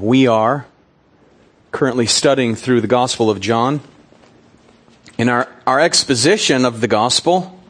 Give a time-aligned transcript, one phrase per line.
[0.00, 0.64] We are
[1.72, 3.82] currently studying through the Gospel of John.
[5.18, 7.60] And our, our exposition of the Gospel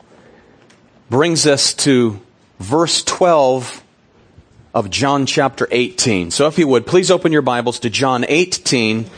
[1.08, 2.20] brings us to
[2.60, 3.82] verse 12
[4.72, 6.30] of John chapter 18.
[6.30, 9.10] So if you would, please open your Bibles to John 18.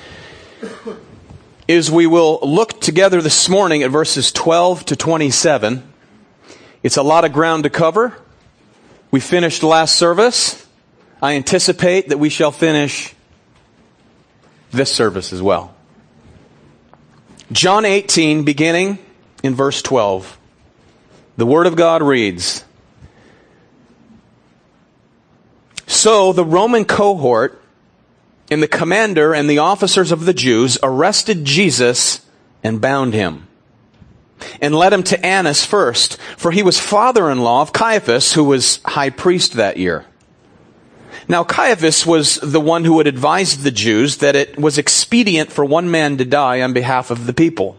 [1.68, 5.82] Is we will look together this morning at verses 12 to 27.
[6.82, 8.16] It's a lot of ground to cover.
[9.10, 10.66] We finished last service.
[11.22, 13.14] I anticipate that we shall finish
[14.72, 15.72] this service as well.
[17.52, 18.98] John 18, beginning
[19.44, 20.36] in verse 12.
[21.36, 22.64] The Word of God reads
[25.86, 27.62] So the Roman cohort
[28.50, 32.26] and the commander and the officers of the Jews arrested Jesus
[32.64, 33.46] and bound him
[34.60, 38.42] and led him to Annas first, for he was father in law of Caiaphas, who
[38.42, 40.04] was high priest that year.
[41.32, 45.64] Now, Caiaphas was the one who had advised the Jews that it was expedient for
[45.64, 47.78] one man to die on behalf of the people.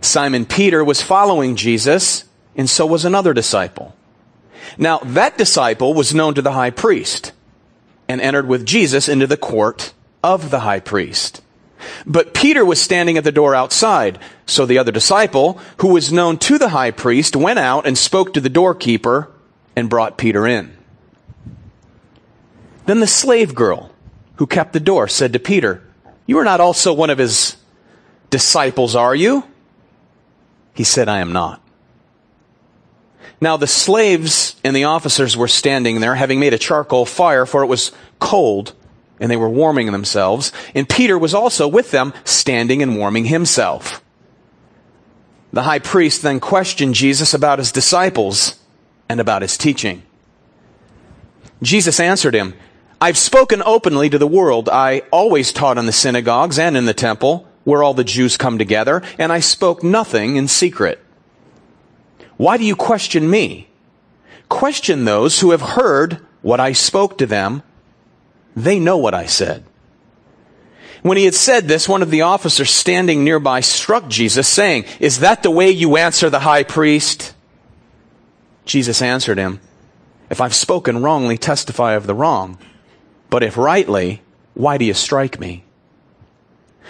[0.00, 2.24] Simon Peter was following Jesus,
[2.56, 3.94] and so was another disciple.
[4.76, 7.30] Now, that disciple was known to the high priest
[8.08, 11.40] and entered with Jesus into the court of the high priest.
[12.04, 14.18] But Peter was standing at the door outside.
[14.44, 18.34] So the other disciple, who was known to the high priest, went out and spoke
[18.34, 19.30] to the doorkeeper
[19.76, 20.76] and brought Peter in.
[22.86, 23.90] Then the slave girl
[24.36, 25.82] who kept the door said to Peter,
[26.26, 27.56] You are not also one of his
[28.30, 29.44] disciples, are you?
[30.74, 31.60] He said, I am not.
[33.40, 37.62] Now the slaves and the officers were standing there, having made a charcoal fire, for
[37.62, 38.72] it was cold,
[39.20, 40.52] and they were warming themselves.
[40.74, 44.02] And Peter was also with them, standing and warming himself.
[45.52, 48.58] The high priest then questioned Jesus about his disciples
[49.08, 50.02] and about his teaching.
[51.62, 52.54] Jesus answered him,
[53.04, 54.70] I've spoken openly to the world.
[54.70, 58.56] I always taught in the synagogues and in the temple, where all the Jews come
[58.56, 61.04] together, and I spoke nothing in secret.
[62.38, 63.68] Why do you question me?
[64.48, 67.62] Question those who have heard what I spoke to them.
[68.56, 69.64] They know what I said.
[71.02, 75.18] When he had said this, one of the officers standing nearby struck Jesus, saying, Is
[75.18, 77.34] that the way you answer the high priest?
[78.64, 79.60] Jesus answered him,
[80.30, 82.56] If I've spoken wrongly, testify of the wrong.
[83.34, 84.22] But if rightly,
[84.54, 85.64] why do you strike me?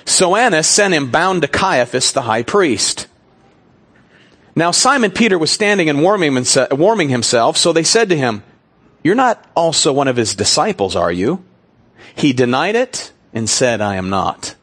[0.05, 3.07] So Annas sent him bound to Caiaphas the high priest.
[4.55, 8.43] Now Simon Peter was standing and warming himself, so they said to him,
[9.03, 11.43] You're not also one of his disciples, are you?
[12.15, 14.55] He denied it and said, I am not.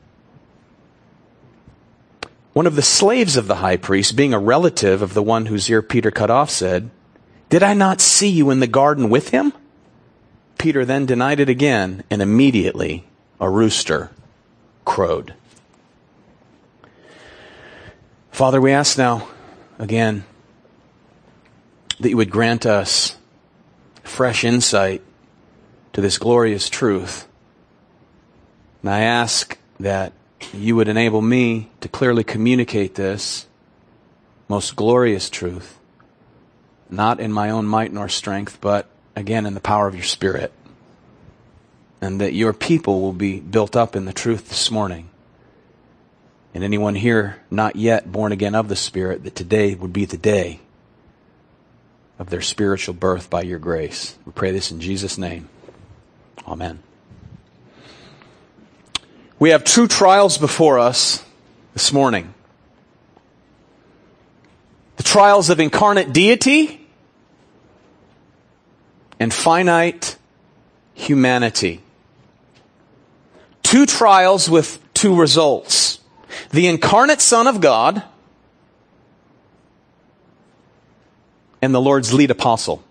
[2.53, 5.67] One of the slaves of the high priest, being a relative of the one whose
[5.67, 6.91] ear Peter cut off, said,
[7.49, 9.53] Did I not see you in the garden with him?
[10.61, 13.03] Peter then denied it again, and immediately
[13.39, 14.11] a rooster
[14.85, 15.33] crowed.
[18.31, 19.27] Father, we ask now
[19.79, 20.23] again
[21.99, 23.15] that you would grant us
[24.03, 25.01] fresh insight
[25.93, 27.27] to this glorious truth.
[28.83, 30.13] And I ask that
[30.53, 33.47] you would enable me to clearly communicate this
[34.47, 35.79] most glorious truth,
[36.87, 40.51] not in my own might nor strength, but again in the power of your Spirit.
[42.01, 45.09] And that your people will be built up in the truth this morning.
[46.53, 50.17] And anyone here not yet born again of the Spirit, that today would be the
[50.17, 50.59] day
[52.19, 54.17] of their spiritual birth by your grace.
[54.25, 55.49] We pray this in Jesus' name.
[56.47, 56.81] Amen.
[59.39, 61.23] We have two trials before us
[61.73, 62.33] this morning
[64.97, 66.80] the trials of incarnate deity
[69.21, 70.17] and finite
[70.95, 71.79] humanity.
[73.61, 75.99] Two trials with two results.
[76.49, 78.01] The incarnate Son of God
[81.61, 82.83] and the Lord's lead apostle,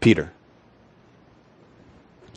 [0.00, 0.30] Peter.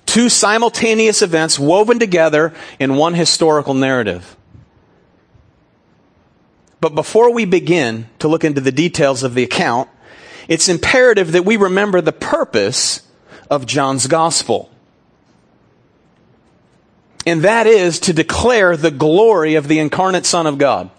[0.05, 4.37] Two simultaneous events woven together in one historical narrative.
[6.79, 9.89] But before we begin to look into the details of the account,
[10.47, 13.01] it's imperative that we remember the purpose
[13.49, 14.69] of John's gospel.
[17.25, 20.89] And that is to declare the glory of the incarnate Son of God.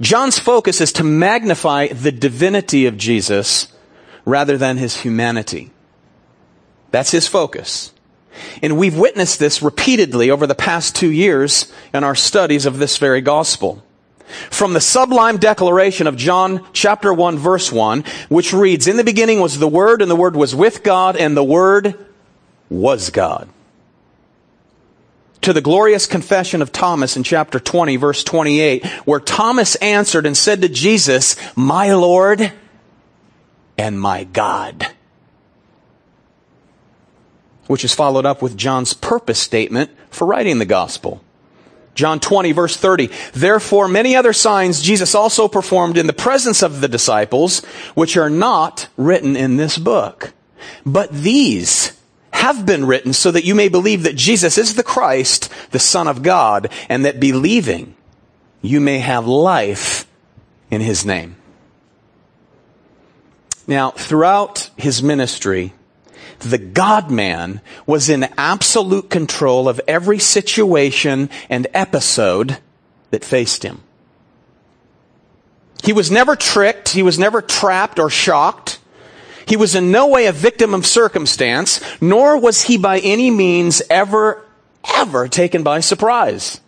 [0.00, 3.72] John's focus is to magnify the divinity of Jesus
[4.24, 5.70] rather than his humanity.
[6.90, 7.92] That's his focus.
[8.62, 12.98] And we've witnessed this repeatedly over the past two years in our studies of this
[12.98, 13.82] very gospel
[14.50, 19.40] from the sublime declaration of John chapter 1 verse 1, which reads, In the beginning
[19.40, 21.94] was the Word, and the Word was with God, and the Word
[22.68, 23.48] was God.
[25.42, 30.36] To the glorious confession of Thomas in chapter 20, verse 28, where Thomas answered and
[30.36, 32.52] said to Jesus, My Lord
[33.76, 34.86] and my God.
[37.66, 41.22] Which is followed up with John's purpose statement for writing the gospel.
[41.94, 43.10] John 20 verse 30.
[43.32, 48.30] Therefore many other signs Jesus also performed in the presence of the disciples, which are
[48.30, 50.32] not written in this book.
[50.86, 51.92] But these
[52.32, 56.08] have been written so that you may believe that Jesus is the Christ, the Son
[56.08, 57.94] of God, and that believing
[58.62, 60.06] you may have life
[60.70, 61.36] in His name.
[63.66, 65.72] Now, throughout His ministry,
[66.42, 72.58] the God man was in absolute control of every situation and episode
[73.10, 73.82] that faced him.
[75.82, 76.90] He was never tricked.
[76.90, 78.78] He was never trapped or shocked.
[79.46, 83.82] He was in no way a victim of circumstance, nor was he by any means
[83.90, 84.44] ever,
[84.96, 86.60] ever taken by surprise.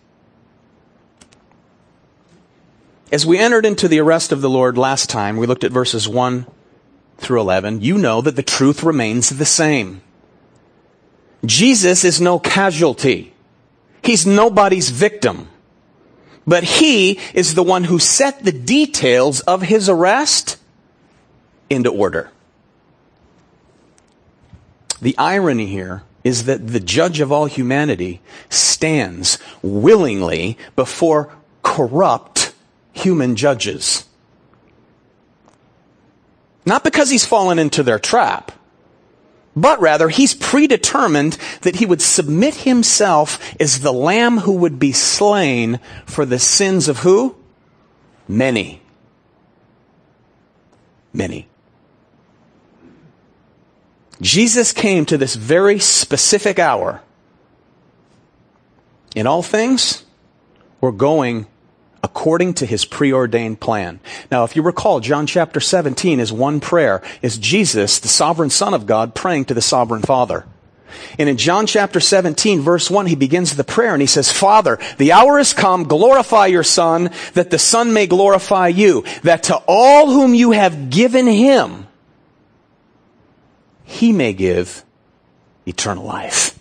[3.11, 6.09] As we entered into the arrest of the Lord last time, we looked at verses
[6.09, 6.45] 1
[7.17, 10.01] through 11, you know that the truth remains the same.
[11.45, 13.33] Jesus is no casualty.
[14.01, 15.49] He's nobody's victim.
[16.47, 20.57] But he is the one who set the details of his arrest
[21.69, 22.29] into order.
[25.01, 31.31] The irony here is that the judge of all humanity stands willingly before
[31.63, 32.53] corrupt
[32.93, 34.05] human judges.
[36.65, 38.51] Not because he's fallen into their trap,
[39.55, 44.91] but rather he's predetermined that he would submit himself as the lamb who would be
[44.91, 47.35] slain for the sins of who?
[48.27, 48.81] Many.
[51.13, 51.47] Many.
[54.21, 57.01] Jesus came to this very specific hour.
[59.15, 60.03] In all things,
[60.81, 61.47] we're going
[62.05, 63.99] according to his preordained plan.
[64.29, 68.75] Now, if you recall, John chapter 17 is one prayer, is Jesus, the sovereign Son
[68.75, 70.45] of God, praying to the sovereign Father.
[71.17, 74.77] And in John chapter 17, verse 1, he begins the prayer and he says, Father,
[74.99, 79.55] the hour has come, glorify your Son, that the Son may glorify you, that to
[79.67, 81.87] all whom you have given him,
[83.83, 84.85] he may give
[85.65, 86.57] eternal life.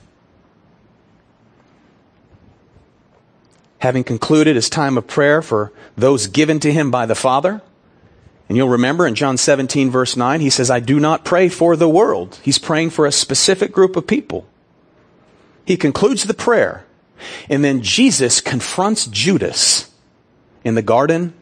[3.85, 7.61] Having concluded his time of prayer for those given to him by the Father,
[8.49, 11.77] and you'll remember in John 17 verse 9, he says, I do not pray for
[11.77, 12.39] the world.
[12.43, 14.47] He's praying for a specific group of people.
[15.67, 16.87] He concludes the prayer,
[17.51, 19.93] and then Jesus confronts Judas
[20.65, 21.35] in the Garden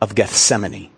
[0.00, 0.90] of Gethsemane.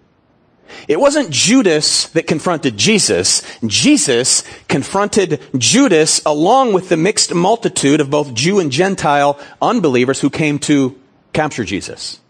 [0.88, 3.42] It wasn't Judas that confronted Jesus.
[3.64, 10.30] Jesus confronted Judas along with the mixed multitude of both Jew and Gentile unbelievers who
[10.30, 10.98] came to
[11.32, 12.20] capture Jesus,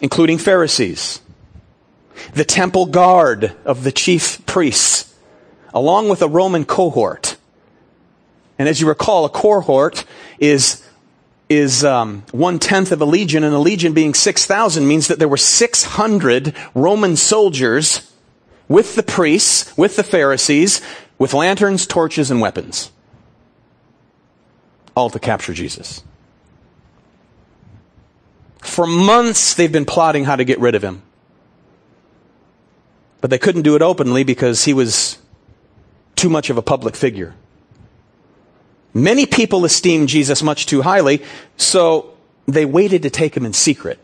[0.00, 1.20] including Pharisees,
[2.34, 5.14] the temple guard of the chief priests,
[5.74, 7.36] along with a Roman cohort.
[8.58, 10.04] And as you recall, a cohort
[10.38, 10.82] is
[11.48, 15.28] is um, one tenth of a legion, and a legion being 6,000 means that there
[15.28, 18.12] were 600 Roman soldiers
[18.68, 20.82] with the priests, with the Pharisees,
[21.18, 22.90] with lanterns, torches, and weapons.
[24.94, 26.02] All to capture Jesus.
[28.60, 31.02] For months, they've been plotting how to get rid of him.
[33.20, 35.18] But they couldn't do it openly because he was
[36.14, 37.34] too much of a public figure.
[38.94, 41.22] Many people esteemed Jesus much too highly,
[41.56, 42.14] so
[42.46, 43.98] they waited to take him in secret.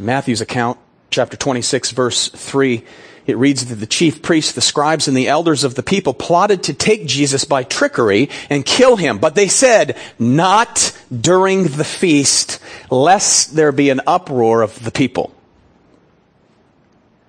[0.00, 0.78] Matthew's account,
[1.10, 2.84] chapter 26, verse 3,
[3.26, 6.62] it reads that the chief priests, the scribes, and the elders of the people plotted
[6.64, 9.18] to take Jesus by trickery and kill him.
[9.18, 12.58] But they said, not during the feast,
[12.90, 15.34] lest there be an uproar of the people.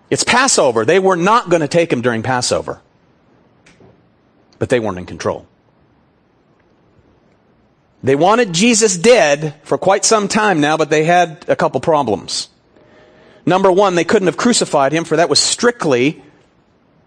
[0.10, 0.86] It's Passover.
[0.86, 2.82] They were not going to take him during Passover
[4.60, 5.48] but they weren't in control.
[8.04, 12.48] They wanted Jesus dead for quite some time now, but they had a couple problems.
[13.46, 16.22] Number one, they couldn't have crucified him, for that was strictly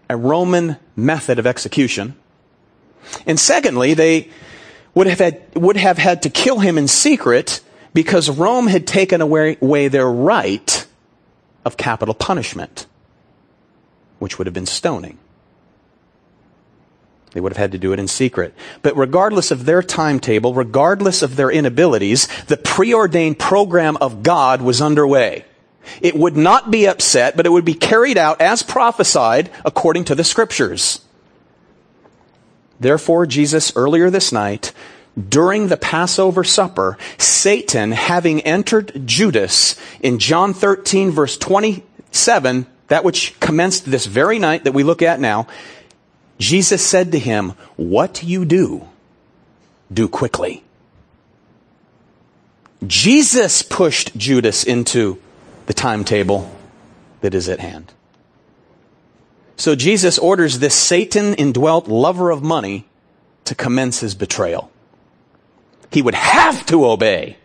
[0.09, 2.15] a Roman method of execution.
[3.25, 4.29] And secondly, they
[4.93, 7.61] would have had, would have had to kill him in secret
[7.93, 10.85] because Rome had taken away, away their right
[11.65, 12.85] of capital punishment,
[14.19, 15.17] which would have been stoning.
[17.33, 18.53] They would have had to do it in secret.
[18.81, 24.81] But regardless of their timetable, regardless of their inabilities, the preordained program of God was
[24.81, 25.45] underway.
[25.99, 30.15] It would not be upset, but it would be carried out as prophesied according to
[30.15, 31.01] the scriptures.
[32.79, 34.71] Therefore, Jesus, earlier this night,
[35.29, 43.39] during the Passover supper, Satan, having entered Judas in John 13, verse 27, that which
[43.39, 45.47] commenced this very night that we look at now,
[46.39, 48.87] Jesus said to him, What you do,
[49.91, 50.63] do quickly.
[52.85, 55.19] Jesus pushed Judas into
[55.67, 56.53] the timetable
[57.21, 57.93] that is at hand.
[59.55, 62.85] So Jesus orders this Satan indwelt lover of money
[63.45, 64.71] to commence his betrayal.
[65.91, 67.37] He would have to obey.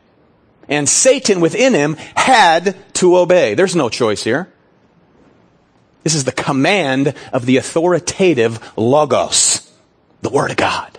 [0.68, 3.54] And Satan within him had to obey.
[3.54, 4.52] There's no choice here.
[6.05, 9.71] This is the command of the authoritative Logos,
[10.23, 10.99] the Word of God.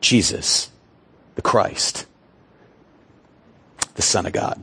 [0.00, 0.70] Jesus,
[1.36, 2.06] the Christ,
[3.94, 4.62] the Son of God.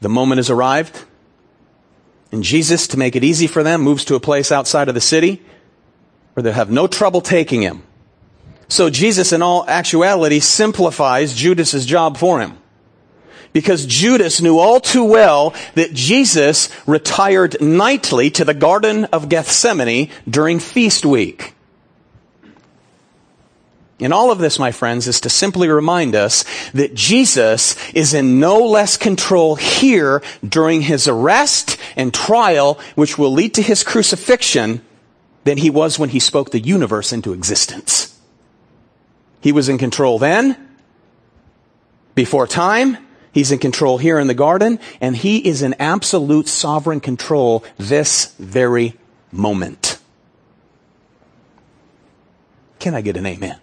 [0.00, 1.04] The moment has arrived.
[2.32, 5.00] And Jesus, to make it easy for them, moves to a place outside of the
[5.00, 5.42] city
[6.32, 7.82] where they'll have no trouble taking him.
[8.68, 12.56] So Jesus, in all actuality, simplifies Judas's job for him.
[13.52, 20.10] Because Judas knew all too well that Jesus retired nightly to the Garden of Gethsemane
[20.28, 21.54] during feast week.
[24.00, 28.40] And all of this, my friends, is to simply remind us that Jesus is in
[28.40, 34.80] no less control here during his arrest and trial, which will lead to his crucifixion,
[35.44, 38.18] than he was when he spoke the universe into existence.
[39.40, 40.56] He was in control then,
[42.14, 42.98] before time,
[43.32, 48.34] He's in control here in the garden, and he is in absolute sovereign control this
[48.38, 48.94] very
[49.30, 49.98] moment.
[52.78, 53.58] Can I get an amen?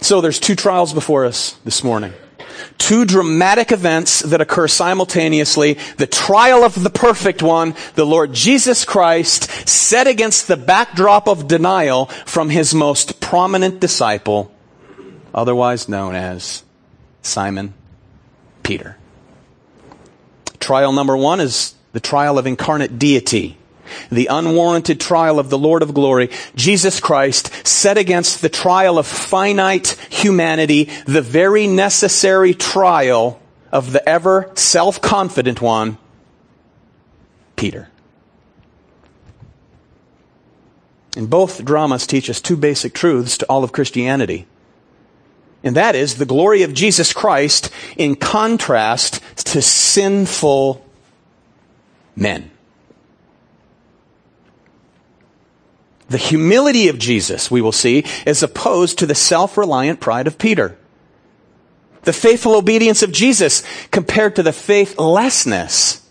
[0.00, 2.14] So there's two trials before us this morning.
[2.78, 5.74] Two dramatic events that occur simultaneously.
[5.98, 11.46] The trial of the perfect one, the Lord Jesus Christ, set against the backdrop of
[11.46, 14.52] denial from his most prominent disciple,
[15.34, 16.62] otherwise known as
[17.22, 17.74] Simon
[18.62, 18.96] Peter.
[20.58, 23.56] Trial number one is the trial of incarnate deity
[24.10, 29.06] the unwarranted trial of the Lord of glory, Jesus Christ, set against the trial of
[29.06, 33.40] finite humanity, the very necessary trial
[33.72, 35.98] of the ever self-confident one,
[37.56, 37.88] Peter.
[41.16, 44.46] And both dramas teach us two basic truths to all of Christianity.
[45.62, 50.84] And that is the glory of Jesus Christ in contrast to sinful
[52.16, 52.50] men.
[56.08, 60.76] The humility of Jesus, we will see, is opposed to the self-reliant pride of Peter.
[62.02, 66.08] The faithful obedience of Jesus compared to the faithlessness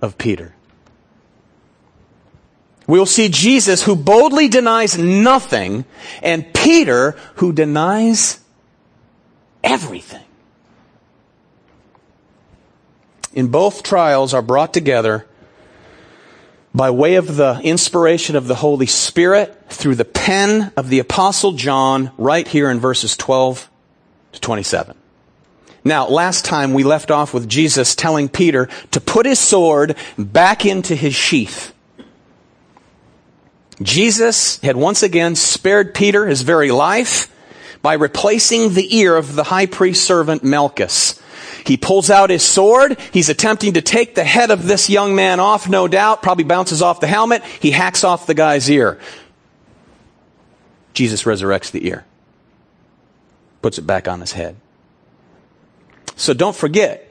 [0.00, 0.54] of Peter.
[2.86, 5.84] We will see Jesus who boldly denies nothing
[6.22, 8.41] and Peter who denies
[9.62, 10.24] everything.
[13.34, 15.26] In both trials are brought together
[16.74, 21.52] by way of the inspiration of the Holy Spirit through the pen of the Apostle
[21.52, 23.70] John right here in verses 12
[24.32, 24.96] to 27.
[25.84, 30.64] Now, last time we left off with Jesus telling Peter to put his sword back
[30.64, 31.74] into his sheath.
[33.82, 37.28] Jesus had once again spared Peter his very life
[37.82, 41.20] by replacing the ear of the high priest servant Malchus.
[41.66, 42.98] He pulls out his sword.
[43.12, 46.22] He's attempting to take the head of this young man off, no doubt.
[46.22, 47.44] Probably bounces off the helmet.
[47.44, 48.98] He hacks off the guy's ear.
[50.94, 52.04] Jesus resurrects the ear,
[53.62, 54.56] puts it back on his head.
[56.16, 57.10] So don't forget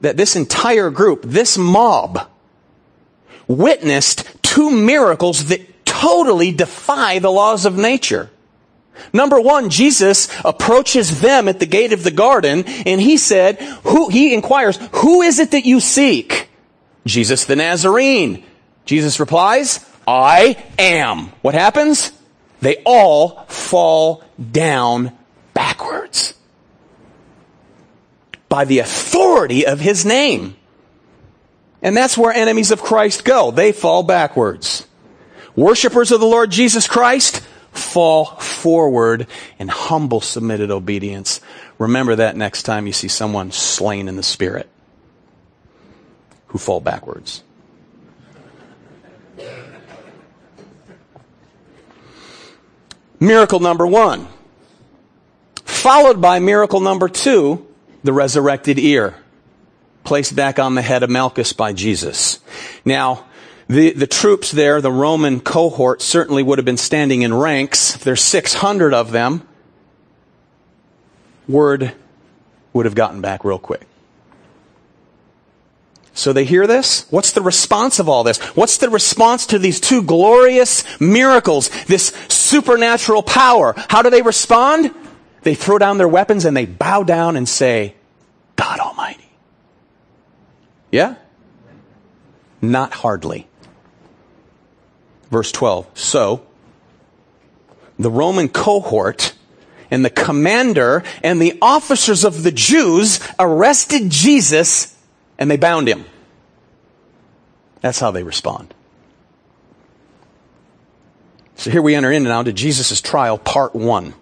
[0.00, 2.28] that this entire group, this mob,
[3.46, 8.30] witnessed two miracles that totally defy the laws of nature.
[9.12, 14.08] Number one, Jesus approaches them at the gate of the garden and he said, who,
[14.08, 16.48] he inquires, who is it that you seek?
[17.06, 18.44] Jesus the Nazarene.
[18.84, 21.32] Jesus replies, I am.
[21.42, 22.12] What happens?
[22.60, 25.12] They all fall down
[25.54, 26.34] backwards.
[28.48, 30.56] By the authority of his name.
[31.80, 33.50] And that's where enemies of Christ go.
[33.50, 34.86] They fall backwards.
[35.56, 37.42] Worshippers of the Lord Jesus Christ,
[37.92, 39.26] fall forward
[39.58, 41.40] in humble, submitted obedience.
[41.78, 44.68] Remember that next time you see someone slain in the spirit
[46.48, 47.42] who fall backwards.
[53.20, 54.26] Miracle number one.
[55.64, 57.66] Followed by miracle number two,
[58.02, 59.14] the resurrected ear.
[60.02, 62.40] Placed back on the head of Malchus by Jesus.
[62.84, 63.26] Now,
[63.68, 67.96] The, the troops there, the Roman cohort, certainly would have been standing in ranks.
[67.96, 69.46] There's 600 of them,
[71.48, 71.92] word
[72.72, 73.86] would have gotten back real quick.
[76.14, 77.06] So they hear this?
[77.10, 78.38] What's the response of all this?
[78.54, 83.74] What's the response to these two glorious miracles, this supernatural power?
[83.88, 84.94] How do they respond?
[85.42, 87.94] They throw down their weapons and they bow down and say,
[88.56, 89.30] God Almighty.
[90.90, 91.14] Yeah?
[92.60, 93.48] Not hardly.
[95.32, 95.98] Verse 12.
[95.98, 96.46] So,
[97.98, 99.32] the Roman cohort
[99.90, 104.94] and the commander and the officers of the Jews arrested Jesus
[105.38, 106.04] and they bound him.
[107.80, 108.74] That's how they respond.
[111.56, 114.12] So here we enter in now to Jesus' trial, part one.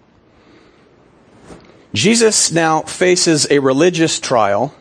[1.93, 4.73] Jesus now faces a religious trial,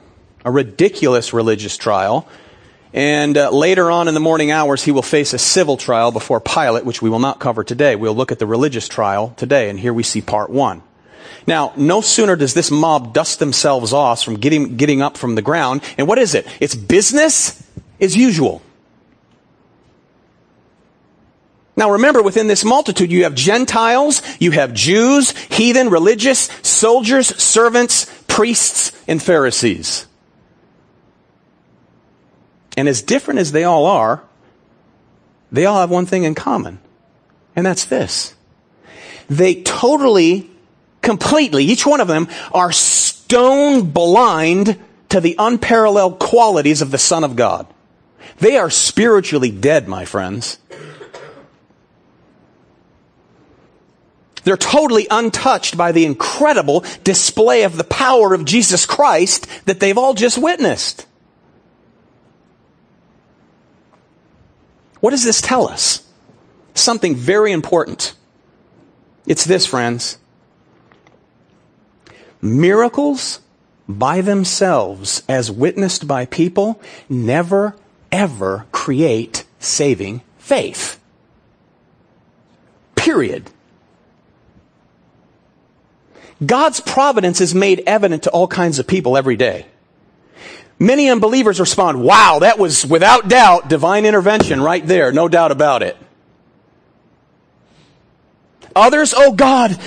[0.45, 2.29] a ridiculous religious trial,
[2.93, 6.41] and uh, later on in the morning hours, he will face a civil trial before
[6.41, 7.95] Pilate, which we will not cover today.
[7.95, 10.83] We'll look at the religious trial today, and here we see part one.
[11.47, 15.43] Now, no sooner does this mob dust themselves off from getting, getting up from the
[15.43, 16.47] ground, and what is it?
[16.61, 17.63] It's business
[18.01, 18.63] as usual.
[21.77, 28.05] Now remember, within this multitude, you have Gentiles, you have Jews, heathen, religious, soldiers, servants,
[28.29, 30.07] priests, and Pharisees.
[32.77, 34.23] And as different as they all are,
[35.53, 36.79] they all have one thing in common.
[37.57, 38.35] And that's this.
[39.29, 40.51] They totally
[41.03, 47.25] completely, each one of them, are stone blind to the unparalleled qualities of the Son
[47.25, 47.67] of God.
[48.39, 50.59] They are spiritually dead, my friends.
[54.45, 59.99] They're totally untouched by the incredible display of the power of Jesus Christ that they've
[59.99, 61.07] all just witnessed.
[65.01, 66.07] What does this tell us?
[66.75, 68.15] Something very important.
[69.27, 70.19] It's this, friends.
[72.41, 73.41] Miracles
[73.89, 77.77] by themselves, as witnessed by people, never,
[78.13, 81.01] ever create saving faith.
[82.95, 83.51] Period.
[86.45, 89.67] God's providence is made evident to all kinds of people every day.
[90.83, 95.83] Many unbelievers respond, wow, that was without doubt divine intervention right there, no doubt about
[95.83, 95.95] it.
[98.75, 99.79] Others, oh God,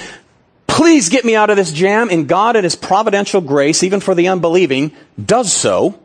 [0.68, 2.10] please get me out of this jam.
[2.12, 4.92] And God, in His providential grace, even for the unbelieving,
[5.24, 6.00] does so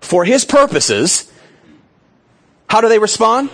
[0.00, 1.30] for His purposes.
[2.68, 3.48] How do they respond?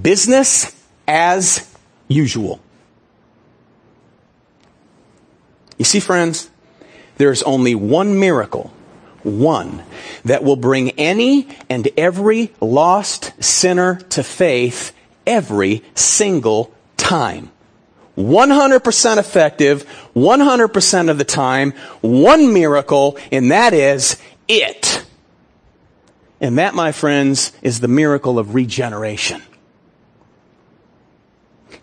[0.00, 0.74] Business
[1.06, 1.70] as
[2.08, 2.60] usual.
[5.76, 6.50] You see, friends,
[7.16, 8.72] there's only one miracle,
[9.24, 9.82] one,
[10.24, 14.92] that will bring any and every lost sinner to faith
[15.26, 17.50] every single time.
[18.16, 24.16] 100% effective, 100% of the time, one miracle, and that is
[24.48, 25.04] it.
[26.40, 29.42] And that, my friends, is the miracle of regeneration.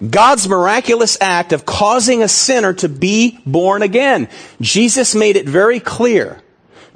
[0.08, 4.30] God's miraculous act of causing a sinner to be born again.
[4.62, 6.42] Jesus made it very clear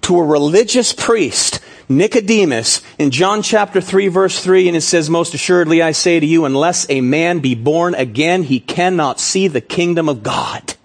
[0.04, 5.34] to a religious priest Nicodemus in John chapter 3 verse 3 and it says, Most
[5.34, 9.62] assuredly I say to you, unless a man be born again, he cannot see the
[9.62, 10.76] kingdom of God.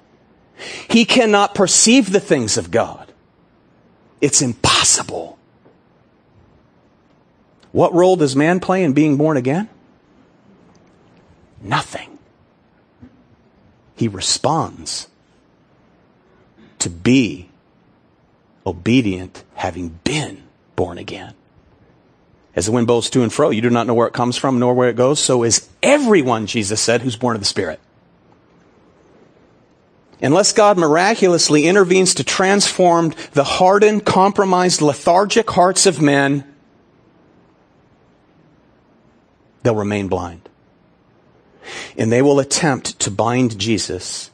[0.88, 3.12] He cannot perceive the things of God.
[4.20, 5.38] It's impossible.
[7.70, 9.68] What role does man play in being born again?
[11.62, 12.18] Nothing.
[13.94, 15.08] He responds
[16.80, 17.47] to be
[18.68, 20.44] obedient having been
[20.76, 21.34] born again.
[22.54, 24.58] As the wind blows to and fro, you do not know where it comes from
[24.58, 25.20] nor where it goes.
[25.20, 27.80] So is everyone, Jesus said, who's born of the Spirit.
[30.20, 36.44] Unless God miraculously intervenes to transform the hardened, compromised, lethargic hearts of men,
[39.62, 40.48] they'll remain blind.
[41.96, 44.32] And they will attempt to bind Jesus,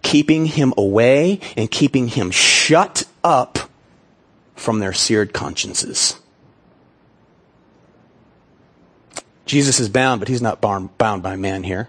[0.00, 3.65] keeping him away and keeping him shut up
[4.56, 6.18] from their seared consciences.
[9.44, 11.88] Jesus is bound, but he's not bound by man here.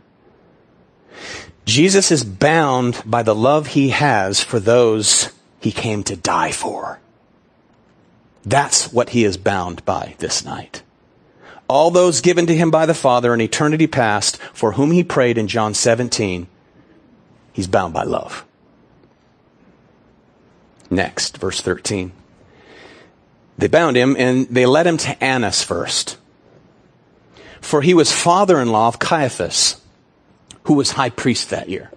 [1.66, 7.00] Jesus is bound by the love he has for those he came to die for.
[8.46, 10.84] That's what he is bound by this night.
[11.68, 15.38] All those given to him by the Father in eternity past, for whom he prayed
[15.38, 16.48] in John 17,
[17.52, 18.46] he's bound by love.
[20.90, 22.14] Next, verse 13.
[23.58, 26.18] They bound him and they led him to Annas first.
[27.60, 29.82] for he was father in law of Caiaphas,
[30.64, 31.92] who was high priest that year.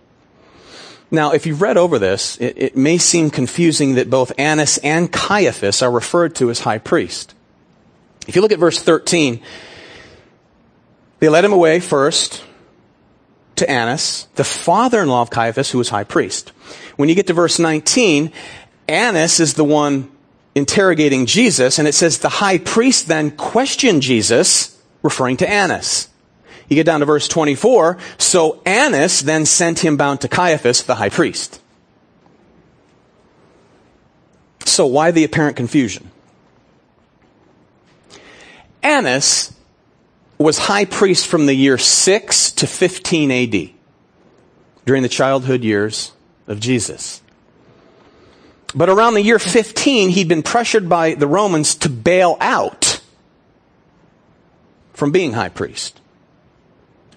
[1.11, 5.13] Now, if you've read over this, it, it, may seem confusing that both Annas and
[5.13, 7.35] Caiaphas are referred to as high priest.
[8.27, 9.41] If you look at verse 13,
[11.19, 12.43] they led him away first
[13.57, 16.53] to Annas, the father-in-law of Caiaphas, who was high priest.
[16.97, 18.33] When you get to verse 19,
[18.89, 20.11] Annas is the one
[20.55, 26.09] interrogating Jesus, and it says the high priest then questioned Jesus, referring to Annas.
[26.69, 30.95] You get down to verse 24, so Annas then sent him bound to Caiaphas, the
[30.95, 31.61] high priest.
[34.65, 36.11] So why the apparent confusion?
[38.83, 39.53] Annas
[40.39, 43.71] was high priest from the year 6 to 15 AD,
[44.87, 46.13] during the childhood years
[46.47, 47.21] of Jesus.
[48.75, 53.01] But around the year 15, he'd been pressured by the Romans to bail out
[54.93, 56.01] from being high priest.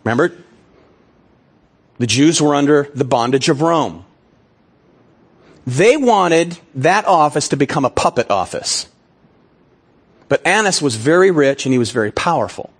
[0.03, 0.35] Remember,
[1.99, 4.05] the Jews were under the bondage of Rome.
[5.65, 8.87] They wanted that office to become a puppet office.
[10.27, 12.71] But Annas was very rich and he was very powerful.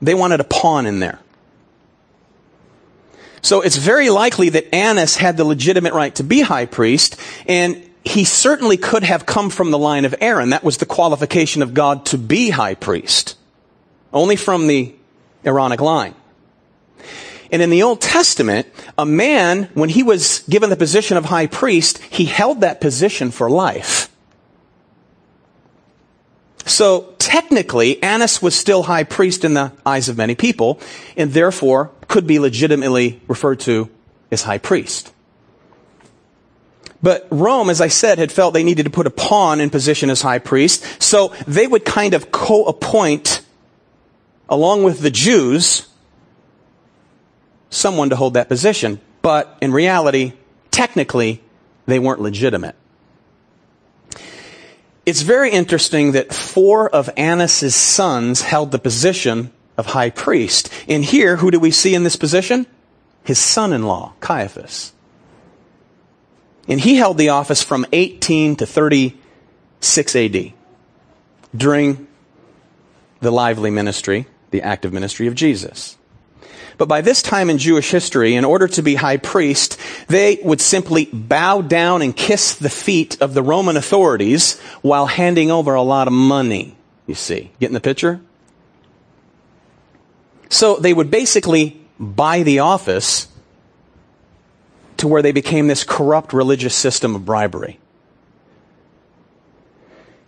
[0.00, 1.18] They wanted a pawn in there.
[3.42, 7.88] So it's very likely that Annas had the legitimate right to be high priest, and
[8.04, 10.50] he certainly could have come from the line of Aaron.
[10.50, 13.36] That was the qualification of God to be high priest.
[14.12, 14.94] Only from the
[15.44, 16.14] Aaronic line.
[17.52, 21.46] And in the Old Testament, a man, when he was given the position of high
[21.46, 24.09] priest, he held that position for life.
[26.70, 30.78] So technically, Annas was still high priest in the eyes of many people,
[31.16, 33.90] and therefore could be legitimately referred to
[34.30, 35.12] as high priest.
[37.02, 40.10] But Rome, as I said, had felt they needed to put a pawn in position
[40.10, 43.42] as high priest, so they would kind of co-appoint,
[44.48, 45.88] along with the Jews,
[47.68, 49.00] someone to hold that position.
[49.22, 50.34] But in reality,
[50.70, 51.42] technically,
[51.86, 52.76] they weren't legitimate.
[55.06, 60.70] It's very interesting that four of Annas' sons held the position of high priest.
[60.88, 62.66] And here, who do we see in this position?
[63.24, 64.92] His son-in-law, Caiaphas.
[66.68, 70.52] And he held the office from 18 to 36 AD
[71.56, 72.06] during
[73.20, 75.96] the lively ministry, the active ministry of Jesus.
[76.80, 79.76] But by this time in Jewish history, in order to be high priest,
[80.08, 85.50] they would simply bow down and kiss the feet of the Roman authorities while handing
[85.50, 86.74] over a lot of money.
[87.06, 88.22] You see, getting the picture?
[90.48, 93.28] So they would basically buy the office
[94.96, 97.78] to where they became this corrupt religious system of bribery.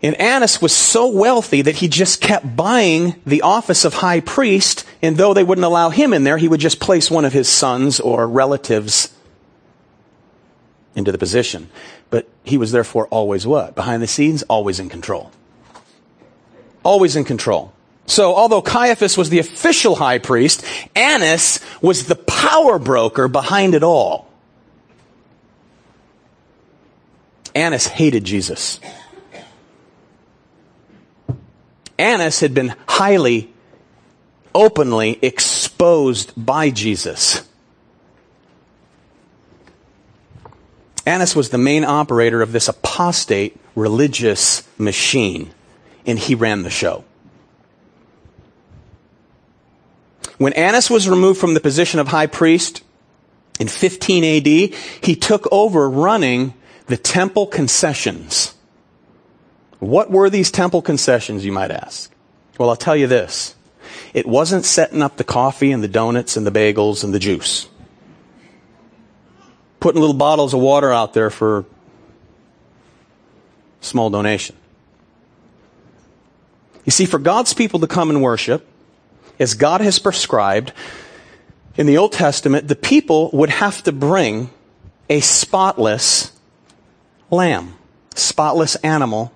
[0.02, 4.84] And Annas was so wealthy that he just kept buying the office of high priest,
[5.00, 7.48] and though they wouldn't allow him in there, he would just place one of his
[7.48, 9.14] sons or relatives
[10.96, 11.68] into the position.
[12.10, 13.76] But he was therefore always what?
[13.76, 15.30] Behind the scenes, always in control.
[16.82, 17.72] Always in control.
[18.06, 20.64] So although Caiaphas was the official high priest,
[20.96, 24.28] Annas was the power broker behind it all.
[27.54, 28.80] Annas hated Jesus.
[32.02, 33.48] Annas had been highly,
[34.52, 37.48] openly exposed by Jesus.
[41.06, 45.52] Annas was the main operator of this apostate religious machine,
[46.04, 47.04] and he ran the show.
[50.38, 52.82] When Annas was removed from the position of high priest
[53.60, 54.46] in 15 AD,
[55.04, 56.54] he took over running
[56.86, 58.51] the temple concessions.
[59.82, 62.14] What were these temple concessions, you might ask?
[62.56, 63.56] Well, I'll tell you this.
[64.14, 67.68] It wasn't setting up the coffee and the donuts and the bagels and the juice.
[69.80, 71.64] Putting little bottles of water out there for
[73.80, 74.54] small donation.
[76.84, 78.64] You see, for God's people to come and worship,
[79.40, 80.72] as God has prescribed,
[81.76, 84.50] in the Old Testament, the people would have to bring
[85.10, 86.30] a spotless
[87.32, 87.74] lamb,
[88.14, 89.32] spotless animal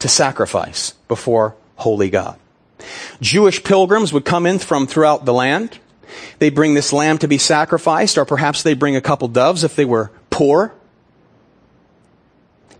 [0.00, 2.38] to sacrifice before holy God.
[3.20, 5.78] Jewish pilgrims would come in from throughout the land.
[6.38, 9.76] They bring this lamb to be sacrificed, or perhaps they bring a couple doves if
[9.76, 10.74] they were poor.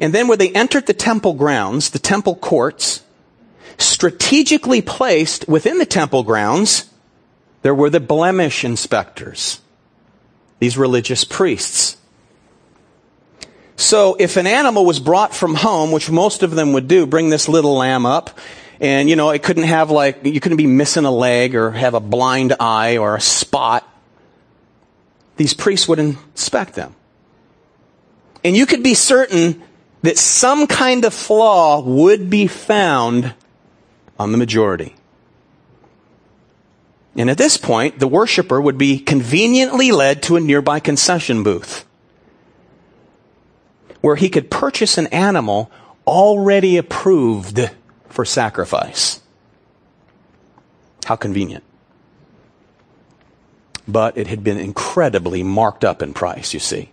[0.01, 3.05] And then when they entered the temple grounds, the temple courts,
[3.77, 6.91] strategically placed within the temple grounds,
[7.63, 9.61] there were the blemish inspectors,
[10.59, 11.99] these religious priests.
[13.81, 17.31] So if an animal was brought from home, which most of them would do, bring
[17.31, 18.39] this little lamb up,
[18.81, 21.93] And, you know, it couldn't have like, you couldn't be missing a leg or have
[21.93, 23.87] a blind eye or a spot.
[25.37, 26.95] These priests would inspect them.
[28.43, 29.63] And you could be certain
[30.03, 33.35] that some kind of flaw would be found
[34.19, 34.95] on the majority.
[37.17, 41.85] And at this point, the worshiper would be conveniently led to a nearby concession booth
[44.01, 45.71] where he could purchase an animal
[46.07, 47.71] already approved
[48.09, 49.21] for sacrifice.
[51.05, 51.65] How convenient.
[53.87, 56.91] But it had been incredibly marked up in price, you see.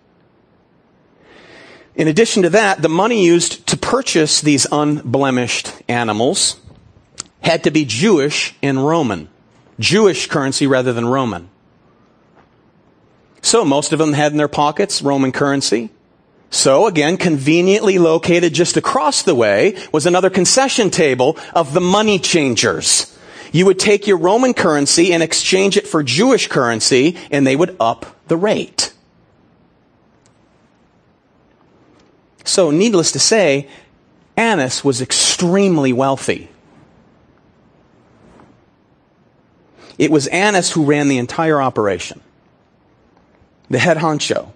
[1.95, 6.57] In addition to that, the money used to purchase these unblemished animals
[7.41, 9.29] had to be Jewish and Roman.
[9.79, 11.49] Jewish currency rather than Roman.
[13.41, 15.89] So most of them had in their pockets Roman currency.
[16.49, 22.19] So again, conveniently located just across the way was another concession table of the money
[22.19, 23.17] changers.
[23.51, 27.75] You would take your Roman currency and exchange it for Jewish currency and they would
[27.79, 28.93] up the rate.
[32.43, 33.67] So, needless to say,
[34.37, 36.49] Annas was extremely wealthy.
[39.97, 42.21] It was Annas who ran the entire operation,
[43.69, 44.53] the head honcho.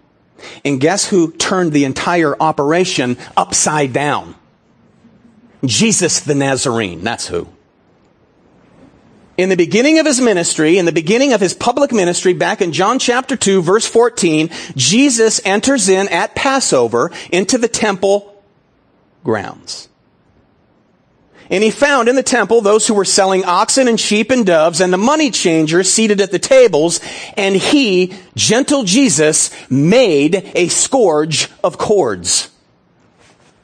[0.63, 4.35] And guess who turned the entire operation upside down?
[5.65, 7.03] Jesus the Nazarene.
[7.03, 7.47] That's who.
[9.37, 12.73] In the beginning of his ministry, in the beginning of his public ministry, back in
[12.73, 18.43] John chapter 2, verse 14, Jesus enters in at Passover into the temple
[19.23, 19.89] grounds.
[21.51, 24.79] And he found in the temple those who were selling oxen and sheep and doves
[24.79, 27.01] and the money changers seated at the tables.
[27.35, 32.49] And he, gentle Jesus, made a scourge of cords.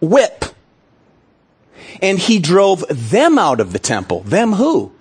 [0.02, 0.44] Whip.
[2.02, 4.20] And he drove them out of the temple.
[4.22, 4.92] Them who?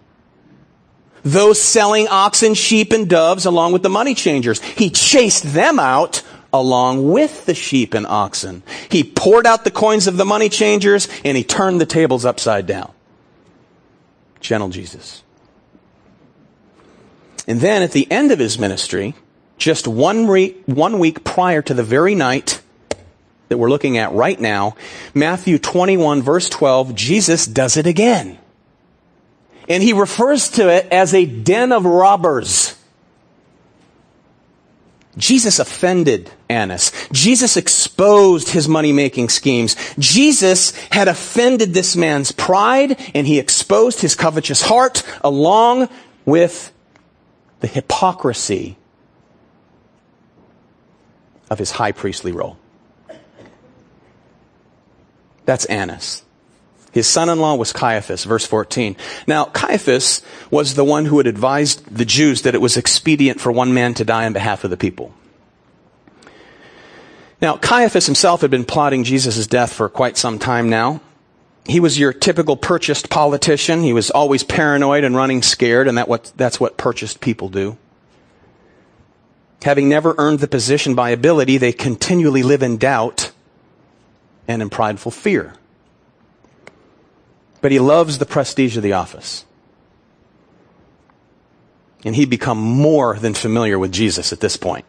[1.26, 4.62] those selling oxen, sheep, and doves along with the money changers.
[4.62, 6.22] He chased them out
[6.60, 8.62] along with the sheep and oxen.
[8.90, 12.66] He poured out the coins of the money changers and he turned the tables upside
[12.66, 12.92] down.
[14.40, 15.22] Gentle Jesus.
[17.46, 19.14] And then at the end of his ministry,
[19.58, 22.60] just one, re- one week prior to the very night
[23.48, 24.76] that we're looking at right now,
[25.14, 28.38] Matthew 21 verse 12, Jesus does it again.
[29.68, 32.75] And he refers to it as a den of robbers.
[35.16, 36.92] Jesus offended Annas.
[37.10, 39.76] Jesus exposed his money making schemes.
[39.98, 45.88] Jesus had offended this man's pride and he exposed his covetous heart along
[46.26, 46.72] with
[47.60, 48.76] the hypocrisy
[51.48, 52.58] of his high priestly role.
[55.46, 56.25] That's Annas.
[56.96, 58.96] His son-in-law was Caiaphas, verse 14.
[59.26, 63.52] Now, Caiaphas was the one who had advised the Jews that it was expedient for
[63.52, 65.12] one man to die on behalf of the people.
[67.42, 71.02] Now, Caiaphas himself had been plotting Jesus' death for quite some time now.
[71.66, 73.82] He was your typical purchased politician.
[73.82, 77.76] He was always paranoid and running scared, and that what, that's what purchased people do.
[79.64, 83.32] Having never earned the position by ability, they continually live in doubt
[84.48, 85.56] and in prideful fear
[87.66, 89.44] but he loves the prestige of the office.
[92.04, 94.84] And he'd become more than familiar with Jesus at this point.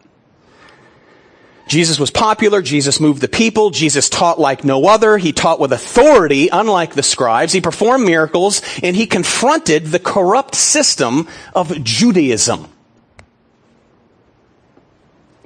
[1.66, 2.62] Jesus was popular.
[2.62, 3.70] Jesus moved the people.
[3.70, 5.18] Jesus taught like no other.
[5.18, 7.52] He taught with authority, unlike the scribes.
[7.52, 12.68] He performed miracles and he confronted the corrupt system of Judaism.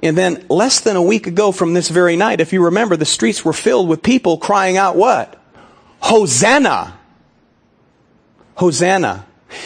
[0.03, 3.05] And then less than a week ago from this very night, if you remember, the
[3.05, 5.41] streets were filled with people crying out what?
[5.99, 6.99] Hosanna!
[8.55, 9.25] Hosanna.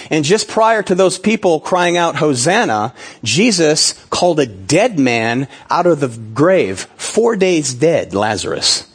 [0.10, 5.86] And just prior to those people crying out Hosanna, Jesus called a dead man out
[5.86, 8.86] of the grave, four days dead, Lazarus.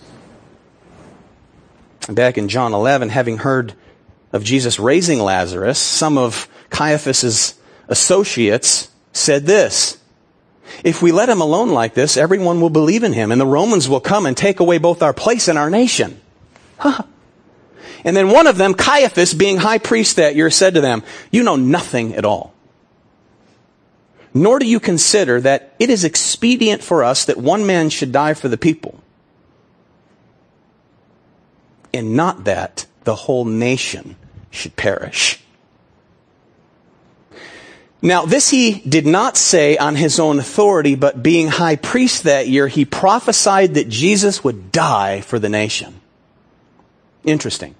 [2.08, 3.74] Back in John 11, having heard
[4.32, 7.54] of Jesus raising Lazarus, some of Caiaphas's
[7.88, 9.98] associates said this,
[10.84, 13.88] if we let him alone like this, everyone will believe in him, and the Romans
[13.88, 16.20] will come and take away both our place and our nation.
[16.78, 17.02] Huh.
[18.04, 21.42] And then one of them, Caiaphas, being high priest that year, said to them, You
[21.42, 22.52] know nothing at all.
[24.34, 28.34] Nor do you consider that it is expedient for us that one man should die
[28.34, 29.00] for the people,
[31.92, 34.16] and not that the whole nation
[34.50, 35.38] should perish.
[38.00, 42.48] Now, this he did not say on his own authority, but being high priest that
[42.48, 46.00] year, he prophesied that Jesus would die for the nation.
[47.22, 47.76] Interesting.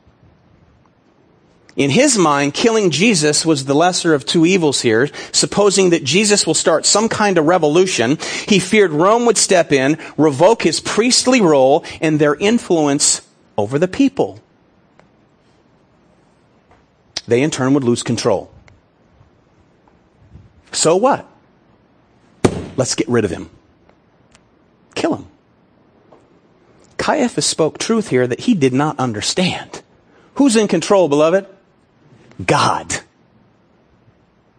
[1.75, 6.47] In his mind, killing Jesus was the lesser of two evils here, supposing that Jesus
[6.47, 8.19] will start some kind of revolution.
[8.47, 13.23] He feared Rome would step in, revoke his priestly role and their influence
[13.57, 14.41] over the people.
[17.27, 18.51] They in turn would lose control.
[20.73, 21.27] So what?
[22.77, 23.49] Let's get rid of him.
[24.95, 25.27] Kill him.
[26.99, 29.83] Caiaphas spoke truth here that he did not understand.
[30.35, 31.47] Who's in control, beloved?
[32.47, 32.95] God.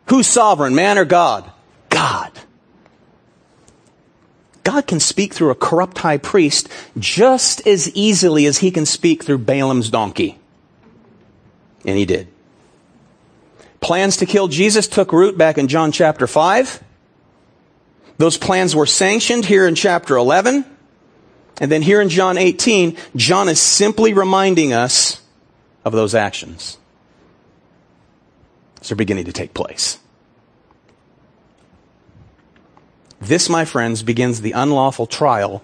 [0.10, 1.50] Who's sovereign, man or God?
[1.90, 2.32] God.
[4.64, 9.24] God can speak through a corrupt high priest just as easily as he can speak
[9.24, 10.40] through Balaam's donkey.
[11.86, 12.28] And he did.
[13.82, 16.82] Plans to kill Jesus took root back in John chapter 5.
[18.18, 20.66] Those plans were sanctioned here in chapter 11.
[21.60, 25.22] And then here in John 18, John is simply reminding us
[25.84, 26.78] of those actions.
[28.90, 30.00] They're beginning to take place.
[33.20, 35.64] This, my friends, begins the unlawful trial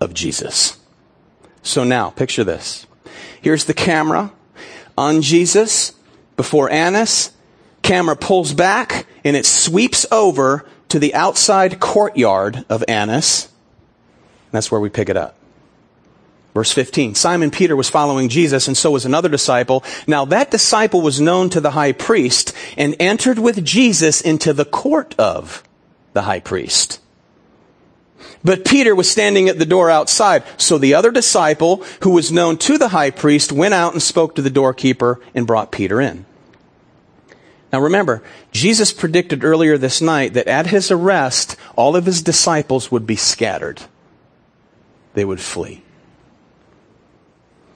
[0.00, 0.78] of Jesus.
[1.62, 2.86] So now, picture this.
[3.40, 4.32] Here's the camera
[4.98, 5.92] on Jesus
[6.36, 7.32] before Annas.
[7.82, 13.48] Camera pulls back and it sweeps over to the outside courtyard of Annas.
[14.52, 15.36] That's where we pick it up.
[16.54, 17.16] Verse 15.
[17.16, 19.82] Simon Peter was following Jesus and so was another disciple.
[20.06, 24.64] Now that disciple was known to the high priest and entered with Jesus into the
[24.64, 25.64] court of
[26.12, 27.00] the high priest.
[28.44, 30.44] But Peter was standing at the door outside.
[30.58, 34.34] So the other disciple, who was known to the high priest, went out and spoke
[34.34, 36.26] to the doorkeeper and brought Peter in.
[37.72, 42.92] Now remember, Jesus predicted earlier this night that at his arrest, all of his disciples
[42.92, 43.82] would be scattered.
[45.14, 45.83] They would flee.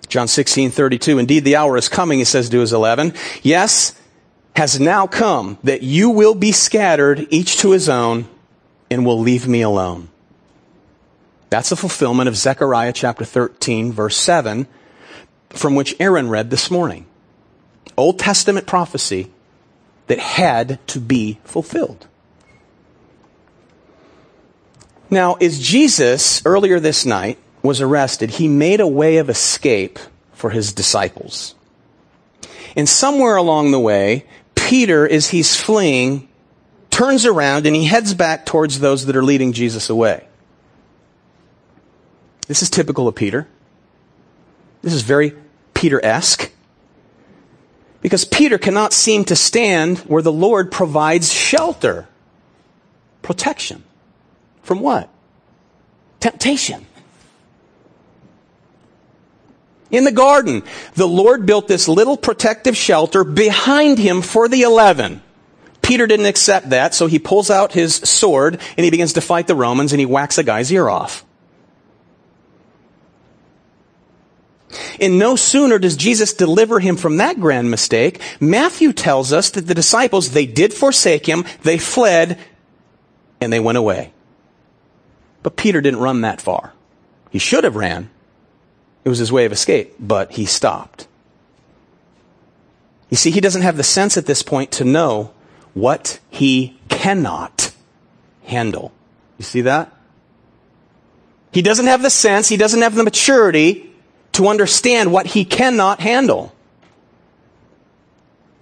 [0.09, 1.19] John 16, 32.
[1.19, 3.13] Indeed, the hour is coming, he says to his eleven.
[3.43, 3.95] Yes,
[4.57, 8.27] has now come that you will be scattered, each to his own,
[8.91, 10.09] and will leave me alone.
[11.51, 14.67] That's a fulfillment of Zechariah chapter 13, verse 7,
[15.51, 17.07] from which Aaron read this morning.
[17.97, 19.31] Old Testament prophecy
[20.09, 22.07] that had to be fulfilled.
[25.11, 29.99] Now, is Jesus, earlier this night, was arrested, he made a way of escape
[30.33, 31.55] for his disciples.
[32.77, 36.29] And somewhere along the way, Peter, as he's fleeing,
[36.91, 40.27] turns around and he heads back towards those that are leading Jesus away.
[42.47, 43.47] This is typical of Peter.
[44.83, 45.35] This is very
[45.75, 46.51] Peter esque.
[48.01, 52.09] Because Peter cannot seem to stand where the Lord provides shelter,
[53.23, 53.85] protection.
[54.63, 55.11] From what?
[56.21, 56.87] Temptation.
[59.91, 60.63] In the garden,
[60.95, 65.23] the Lord built this little protective shelter behind him for the eleven.
[65.81, 69.47] Peter didn't accept that, so he pulls out his sword and he begins to fight
[69.47, 71.25] the Romans and he whacks a guy's ear off.
[75.01, 79.67] And no sooner does Jesus deliver him from that grand mistake, Matthew tells us that
[79.67, 82.39] the disciples, they did forsake him, they fled,
[83.41, 84.13] and they went away.
[85.43, 86.75] But Peter didn't run that far.
[87.31, 88.11] He should have ran.
[89.05, 91.07] It was his way of escape, but he stopped.
[93.11, 95.33] You see, he doesn't have the sense at this point to know
[95.75, 97.73] what he cannot
[98.45, 98.93] handle.
[99.39, 99.93] You see that?
[101.53, 103.91] He doesn't have the sense, he doesn't have the maturity
[104.33, 106.55] to understand what he cannot handle.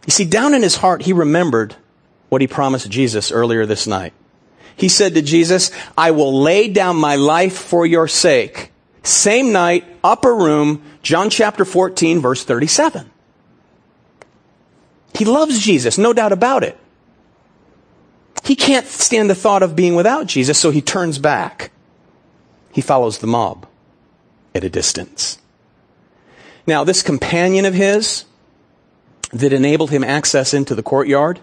[0.07, 1.75] You see, down in his heart, he remembered
[2.29, 4.12] what he promised Jesus earlier this night.
[4.77, 8.72] He said to Jesus, I will lay down my life for your sake.
[9.07, 13.09] Same night, upper room, John chapter 14, verse 37.
[15.14, 16.77] He loves Jesus, no doubt about it.
[18.42, 21.71] He can't stand the thought of being without Jesus, so he turns back.
[22.73, 23.69] He follows the mob
[24.57, 25.38] at a distance.
[26.67, 28.25] Now, this companion of his
[29.33, 31.38] that enabled him access into the courtyard,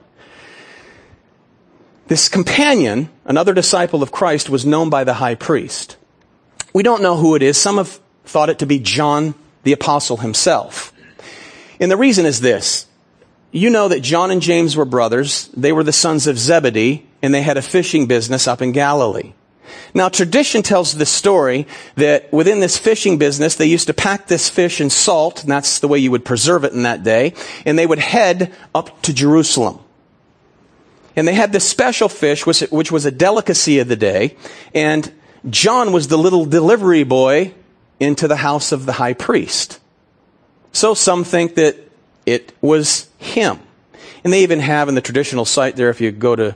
[2.08, 5.96] this companion, another disciple of Christ, was known by the high priest.
[6.74, 7.58] We don't know who it is.
[7.58, 10.92] Some have thought it to be John the apostle himself.
[11.80, 12.88] And the reason is this.
[13.52, 15.50] You know that John and James were brothers.
[15.56, 19.34] They were the sons of Zebedee, and they had a fishing business up in Galilee.
[19.94, 24.50] Now, tradition tells the story that within this fishing business, they used to pack this
[24.50, 27.34] fish in salt, and that's the way you would preserve it in that day,
[27.66, 29.80] and they would head up to Jerusalem.
[31.16, 34.36] And they had this special fish, which, was a delicacy of the day,
[34.74, 35.12] and
[35.50, 37.54] John was the little delivery boy
[38.00, 39.80] into the house of the high priest.
[40.72, 41.78] So some think that
[42.26, 43.60] it was him.
[44.24, 46.56] And they even have in the traditional site there, if you go to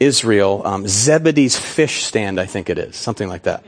[0.00, 3.64] Israel, um, Zebedee's fish stand, I think it is, something like that.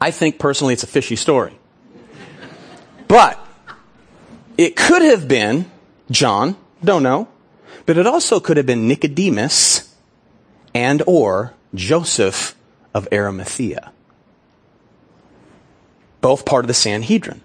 [0.00, 1.54] I think personally it's a fishy story.
[3.08, 3.44] But
[4.56, 5.70] it could have been
[6.10, 7.28] John, don't know,
[7.86, 9.94] but it also could have been Nicodemus
[10.74, 12.54] and or Joseph
[12.94, 13.92] of Arimathea.
[16.20, 17.40] Both part of the Sanhedrin.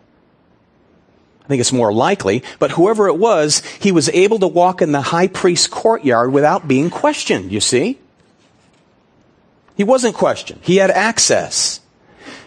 [1.43, 4.91] I think it's more likely, but whoever it was, he was able to walk in
[4.91, 7.99] the high priest's courtyard without being questioned, you see?
[9.75, 10.61] He wasn't questioned.
[10.63, 11.81] He had access.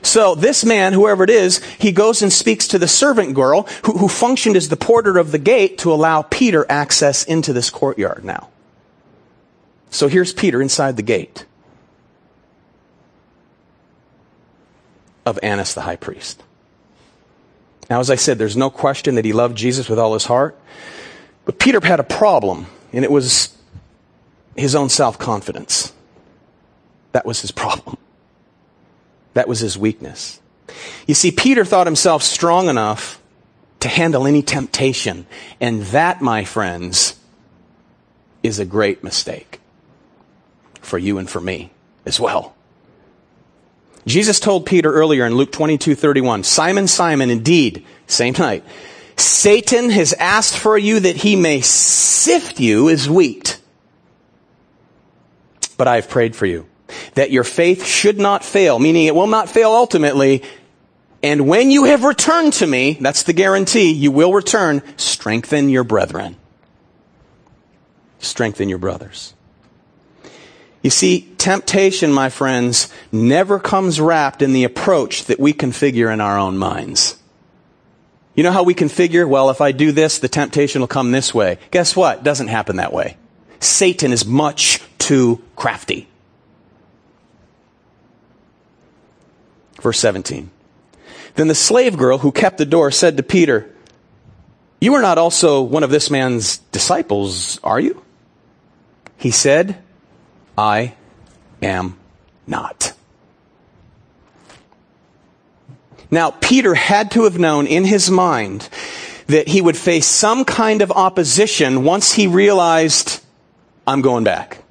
[0.03, 3.99] So this man, whoever it is, he goes and speaks to the servant girl who,
[3.99, 8.25] who functioned as the porter of the gate to allow Peter access into this courtyard
[8.25, 8.49] now.
[9.91, 11.47] So here's Peter inside the gate
[15.29, 16.43] of Annas the high priest.
[17.89, 20.59] Now, as I said, there's no question that he loved Jesus with all his heart.
[21.45, 23.57] But Peter had a problem, and it was
[24.57, 25.93] his own self confidence.
[27.13, 27.97] That was his problem.
[29.35, 30.41] That was his weakness.
[31.07, 33.21] You see, Peter thought himself strong enough
[33.81, 35.27] to handle any temptation.
[35.61, 37.19] And that, my friends,
[38.43, 39.61] is a great mistake
[40.81, 41.71] for you and for me
[42.05, 42.55] as well.
[44.09, 48.65] Jesus told Peter earlier in Luke 22, 31, Simon, Simon, indeed, same night,
[49.17, 53.61] Satan has asked for you that he may sift you as wheat.
[55.77, 56.67] But I have prayed for you
[57.15, 60.43] that your faith should not fail, meaning it will not fail ultimately.
[61.23, 65.85] And when you have returned to me, that's the guarantee, you will return, strengthen your
[65.85, 66.37] brethren.
[68.21, 69.35] Strengthen your brothers.
[70.83, 76.21] You see, temptation, my friends, never comes wrapped in the approach that we configure in
[76.21, 77.17] our own minds.
[78.35, 79.29] You know how we configure?
[79.29, 81.59] Well, if I do this, the temptation will come this way.
[81.73, 82.23] Guess what?
[82.23, 83.17] Doesn't happen that way.
[83.59, 86.07] Satan is much too crafty.
[89.81, 90.51] Verse 17.
[91.35, 93.69] Then the slave girl who kept the door said to Peter,
[94.81, 98.05] You are not also one of this man's disciples, are you?
[99.17, 99.83] He said,
[100.59, 100.95] I
[101.63, 101.97] am
[102.45, 102.93] not.
[106.11, 108.69] Now, Peter had to have known in his mind
[109.29, 113.23] that he would face some kind of opposition once he realized,
[113.87, 114.65] I'm going back.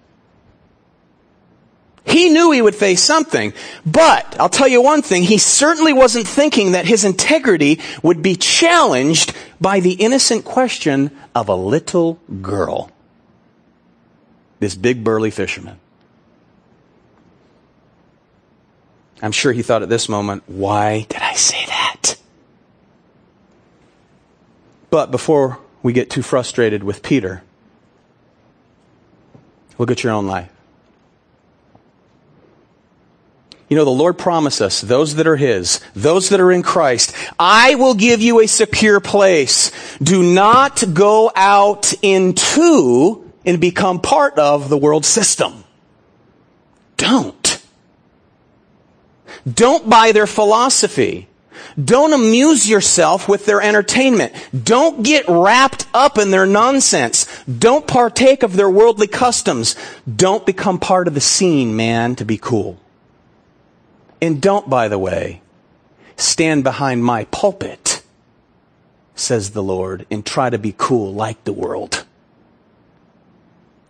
[2.04, 3.54] He knew he would face something,
[3.86, 8.36] but I'll tell you one thing, he certainly wasn't thinking that his integrity would be
[8.36, 12.92] challenged by the innocent question of a little girl
[14.60, 15.80] this big burly fisherman.
[19.22, 22.16] I'm sure he thought at this moment, why did I say that?
[24.89, 27.43] But before we get too frustrated with Peter,
[29.78, 30.51] look at your own life.
[33.70, 37.14] You know, the Lord promised us, those that are His, those that are in Christ,
[37.38, 39.72] I will give you a secure place.
[39.97, 45.64] Do not go out into and become part of the world system.
[46.98, 47.64] Don't.
[49.52, 51.30] Don't buy their philosophy.
[51.82, 54.34] Don't amuse yourself with their entertainment.
[54.64, 57.26] Don't get wrapped up in their nonsense.
[57.45, 59.76] Don't partake of their worldly customs.
[60.14, 62.78] Don't become part of the scene, man, to be cool.
[64.22, 65.41] And don't, by the way,
[66.18, 68.02] stand behind my pulpit,
[69.16, 72.07] says the Lord, and try to be cool like the world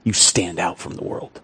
[0.08, 1.42] you stand out from the world.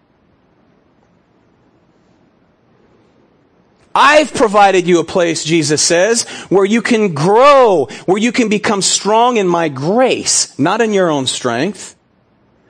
[3.94, 8.82] I've provided you a place, Jesus says, where you can grow, where you can become
[8.82, 11.96] strong in my grace, not in your own strength.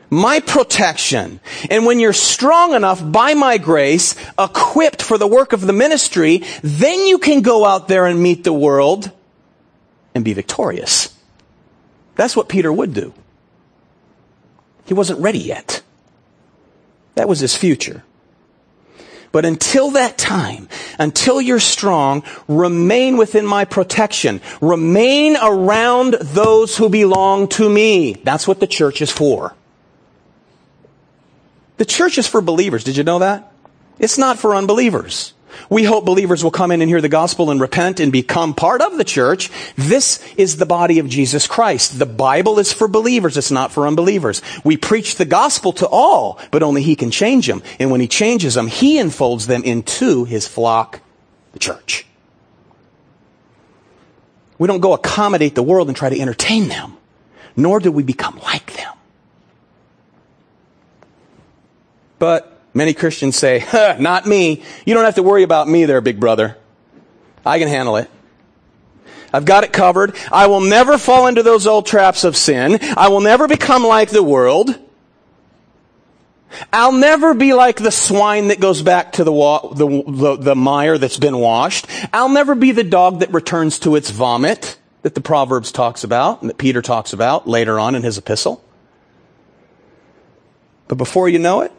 [0.09, 1.39] My protection.
[1.69, 6.43] And when you're strong enough by my grace, equipped for the work of the ministry,
[6.61, 9.11] then you can go out there and meet the world
[10.13, 11.15] and be victorious.
[12.15, 13.13] That's what Peter would do.
[14.85, 15.82] He wasn't ready yet.
[17.15, 18.03] That was his future.
[19.31, 24.41] But until that time, until you're strong, remain within my protection.
[24.61, 28.13] Remain around those who belong to me.
[28.23, 29.55] That's what the church is for.
[31.77, 32.83] The church is for believers.
[32.83, 33.51] Did you know that?
[33.97, 35.33] It's not for unbelievers.
[35.69, 38.81] We hope believers will come in and hear the gospel and repent and become part
[38.81, 39.51] of the church.
[39.75, 41.99] This is the body of Jesus Christ.
[41.99, 43.37] The Bible is for believers.
[43.37, 44.41] It's not for unbelievers.
[44.63, 47.63] We preach the gospel to all, but only He can change them.
[47.79, 51.01] And when He changes them, He enfolds them into His flock,
[51.53, 52.05] the church.
[54.57, 56.97] We don't go accommodate the world and try to entertain them.
[57.55, 58.93] nor do we become like them.
[62.19, 64.63] But many Christians say, huh, not me.
[64.85, 66.57] You don't have to worry about me there, big brother.
[67.45, 68.09] I can handle it.
[69.33, 70.15] I've got it covered.
[70.31, 72.77] I will never fall into those old traps of sin.
[72.95, 74.79] I will never become like the world.
[76.71, 80.55] I'll never be like the swine that goes back to the, wa- the, the, the
[80.55, 81.87] mire that's been washed.
[82.13, 86.41] I'll never be the dog that returns to its vomit that the Proverbs talks about
[86.41, 88.63] and that Peter talks about later on in his epistle.
[90.87, 91.71] But before you know it,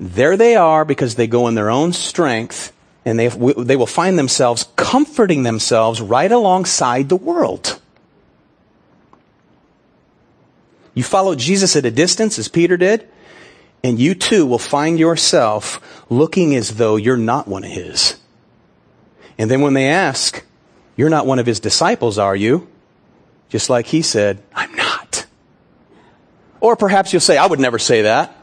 [0.00, 2.72] there they are because they go in their own strength
[3.04, 7.80] and they, they will find themselves comforting themselves right alongside the world.
[10.94, 13.08] You follow Jesus at a distance, as Peter did,
[13.84, 15.80] and you too will find yourself
[16.10, 18.18] looking as though you're not one of his.
[19.38, 20.44] And then when they ask,
[20.96, 22.66] You're not one of his disciples, are you?
[23.48, 25.26] Just like he said, I'm not.
[26.60, 28.36] Or perhaps you'll say, I would never say that.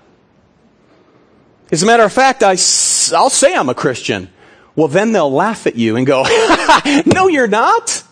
[1.72, 4.30] As a matter of fact, I, I'll say I'm a Christian.
[4.76, 6.24] Well, then they'll laugh at you and go,
[7.06, 8.04] No, you're not.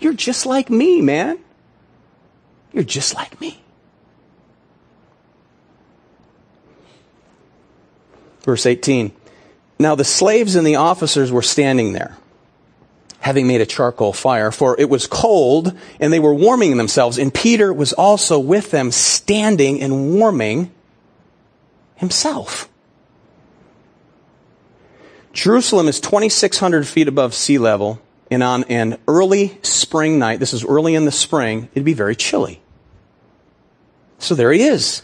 [0.00, 1.38] You're just like me, man.
[2.72, 3.60] You're just like me.
[8.42, 9.12] Verse 18.
[9.78, 12.16] Now the slaves and the officers were standing there,
[13.20, 17.32] having made a charcoal fire, for it was cold, and they were warming themselves, and
[17.32, 20.72] Peter was also with them, standing and warming
[21.98, 22.68] himself.
[25.32, 30.64] Jerusalem is 2,600 feet above sea level, and on an early spring night, this is
[30.64, 32.60] early in the spring, it'd be very chilly.
[34.18, 35.02] So there he is.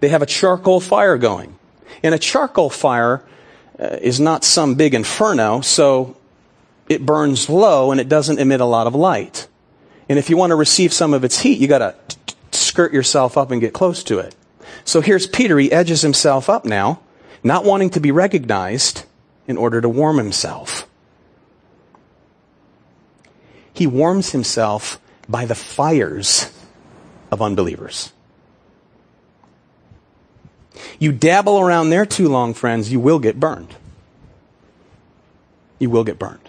[0.00, 1.56] They have a charcoal fire going.
[2.02, 3.24] And a charcoal fire
[3.78, 6.16] uh, is not some big inferno, so
[6.88, 9.48] it burns low and it doesn't emit a lot of light.
[10.08, 11.94] And if you want to receive some of its heat, you got to
[12.52, 14.34] skirt yourself up and get close to it.
[14.88, 15.58] So here's Peter.
[15.58, 17.00] He edges himself up now,
[17.44, 19.04] not wanting to be recognized
[19.46, 20.88] in order to warm himself.
[23.70, 26.50] He warms himself by the fires
[27.30, 28.14] of unbelievers.
[30.98, 33.74] You dabble around there too long, friends, you will get burned.
[35.78, 36.48] You will get burned.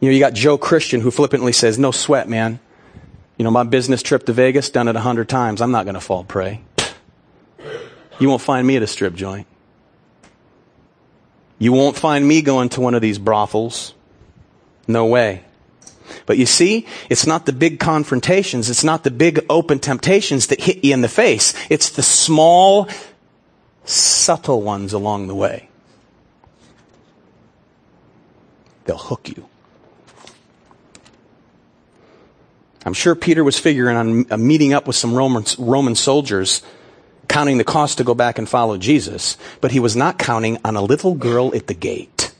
[0.00, 2.58] You know, you got Joe Christian who flippantly says, No sweat, man.
[3.36, 5.60] You know, my business trip to Vegas, done it a hundred times.
[5.60, 6.62] I'm not going to fall prey.
[8.18, 9.46] You won't find me at a strip joint.
[11.58, 13.92] You won't find me going to one of these brothels.
[14.88, 15.44] No way.
[16.24, 20.60] But you see, it's not the big confrontations, it's not the big open temptations that
[20.60, 21.52] hit you in the face.
[21.68, 22.88] It's the small,
[23.84, 25.68] subtle ones along the way.
[28.84, 29.48] They'll hook you.
[32.86, 36.62] I'm sure Peter was figuring on uh, meeting up with some Roman, Roman soldiers,
[37.26, 40.76] counting the cost to go back and follow Jesus, but he was not counting on
[40.76, 42.32] a little girl at the gate.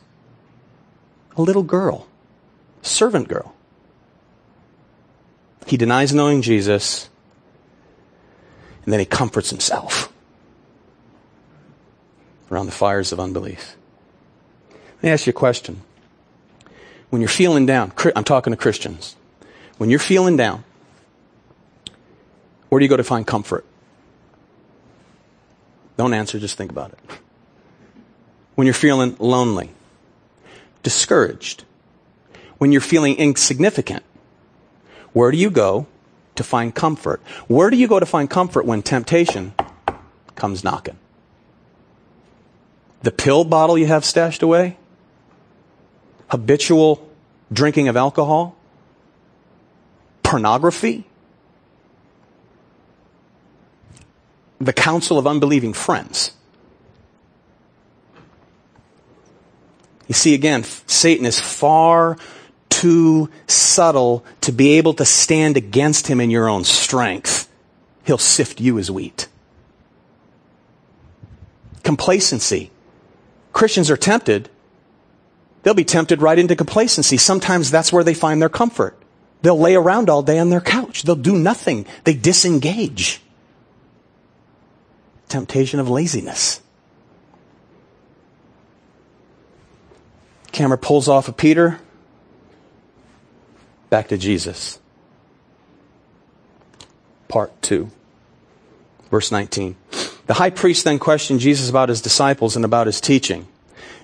[1.37, 2.07] A little girl.
[2.81, 3.57] Servant girl.
[5.67, 7.11] He denies knowing Jesus,
[8.85, 10.13] and then he comforts himself
[12.53, 13.77] around the fires of unbelief.
[14.71, 15.83] Let me ask you a question.
[17.11, 19.17] When you're feeling down, I'm talking to Christians.
[19.79, 20.65] When you're feeling down,
[22.69, 23.65] where do you go to find comfort?
[25.97, 26.99] Don't answer, just think about it.
[28.55, 29.71] When you're feeling lonely,
[30.83, 31.65] discouraged,
[32.59, 34.03] when you're feeling insignificant,
[35.13, 35.87] where do you go
[36.37, 37.21] to find comfort?
[37.49, 39.55] Where do you go to find comfort when temptation
[40.35, 40.99] comes knocking?
[43.03, 44.77] The pill bottle you have stashed away?
[46.29, 47.09] Habitual
[47.53, 48.56] drinking of alcohol?
[50.27, 51.05] Pornography?
[54.61, 56.33] The counsel of unbelieving friends?
[60.09, 62.19] You see, again, Satan is far
[62.71, 67.49] too subtle to be able to stand against him in your own strength.
[68.05, 69.29] He'll sift you as wheat.
[71.85, 72.73] Complacency.
[73.53, 74.49] Christians are tempted.
[75.63, 77.17] They'll be tempted right into complacency.
[77.17, 79.01] Sometimes that's where they find their comfort.
[79.47, 81.05] They'll lay around all day on their couch.
[81.05, 81.87] They'll do nothing.
[82.03, 83.23] They disengage.
[85.29, 86.61] Temptation of laziness.
[90.51, 91.79] Camera pulls off of Peter
[93.89, 94.81] back to Jesus.
[97.29, 97.89] Part 2.
[99.13, 99.77] Verse 19.
[100.27, 103.47] The high priest then questioned Jesus about his disciples and about his teaching.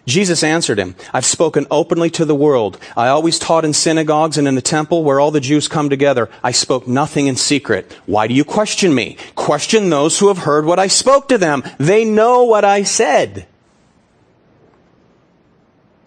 [0.06, 2.78] Jesus answered him, I've spoken openly to the world.
[2.96, 6.28] I always taught in synagogues and in the temple where all the Jews come together.
[6.42, 7.92] I spoke nothing in secret.
[8.06, 9.16] Why do you question me?
[9.36, 11.62] Question those who have heard what I spoke to them.
[11.78, 13.46] They know what I said.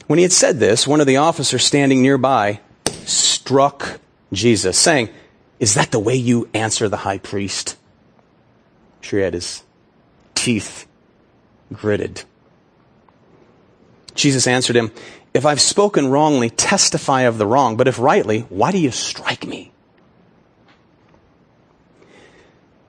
[0.08, 2.60] When he had said this, one of the officers standing nearby
[3.06, 4.00] struck
[4.34, 5.10] Jesus, saying,
[5.60, 7.78] Is that the way you answer the high priest?
[9.00, 9.64] Sure, he had his
[10.36, 10.86] teeth
[11.72, 12.24] gritted.
[14.16, 14.92] Jesus answered him,
[15.34, 19.46] If I've spoken wrongly, testify of the wrong, but if rightly, why do you strike
[19.46, 19.72] me?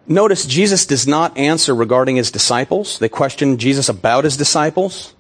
[0.08, 3.00] Notice Jesus does not answer regarding his disciples.
[3.00, 5.14] They question Jesus about his disciples.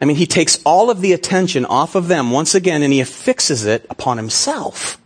[0.00, 3.00] I mean, he takes all of the attention off of them once again and he
[3.00, 4.98] affixes it upon himself.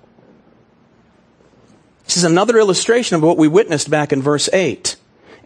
[2.05, 4.97] This is another illustration of what we witnessed back in verse 8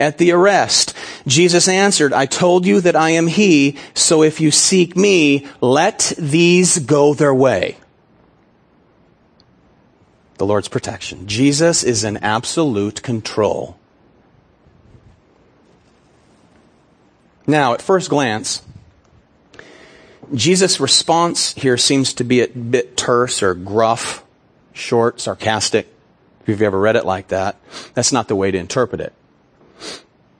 [0.00, 0.96] at the arrest.
[1.26, 6.14] Jesus answered, I told you that I am he, so if you seek me, let
[6.18, 7.76] these go their way.
[10.38, 11.28] The Lord's protection.
[11.28, 13.76] Jesus is in absolute control.
[17.46, 18.62] Now, at first glance,
[20.32, 24.24] Jesus' response here seems to be a bit terse or gruff,
[24.72, 25.88] short, sarcastic.
[26.40, 27.56] If you've ever read it like that,
[27.92, 29.12] that's not the way to interpret it.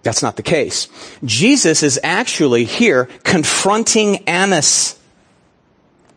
[0.03, 0.89] That's not the case.
[1.25, 4.99] Jesus is actually here confronting Annas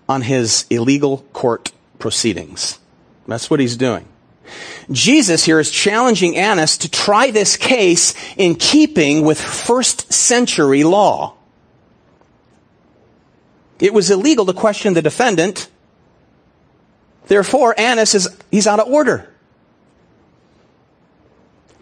[0.07, 2.79] on his illegal court proceedings.
[3.27, 4.07] That's what he's doing.
[4.91, 11.35] Jesus here is challenging Annas to try this case in keeping with first century law.
[13.79, 15.69] It was illegal to question the defendant.
[17.27, 19.32] Therefore, Annas is, he's out of order.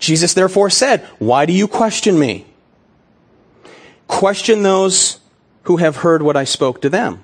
[0.01, 2.45] Jesus therefore said, Why do you question me?
[4.07, 5.19] Question those
[5.63, 7.21] who have heard what I spoke to them.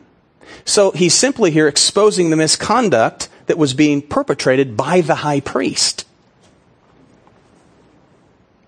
[0.63, 6.05] So he's simply here exposing the misconduct that was being perpetrated by the high priest.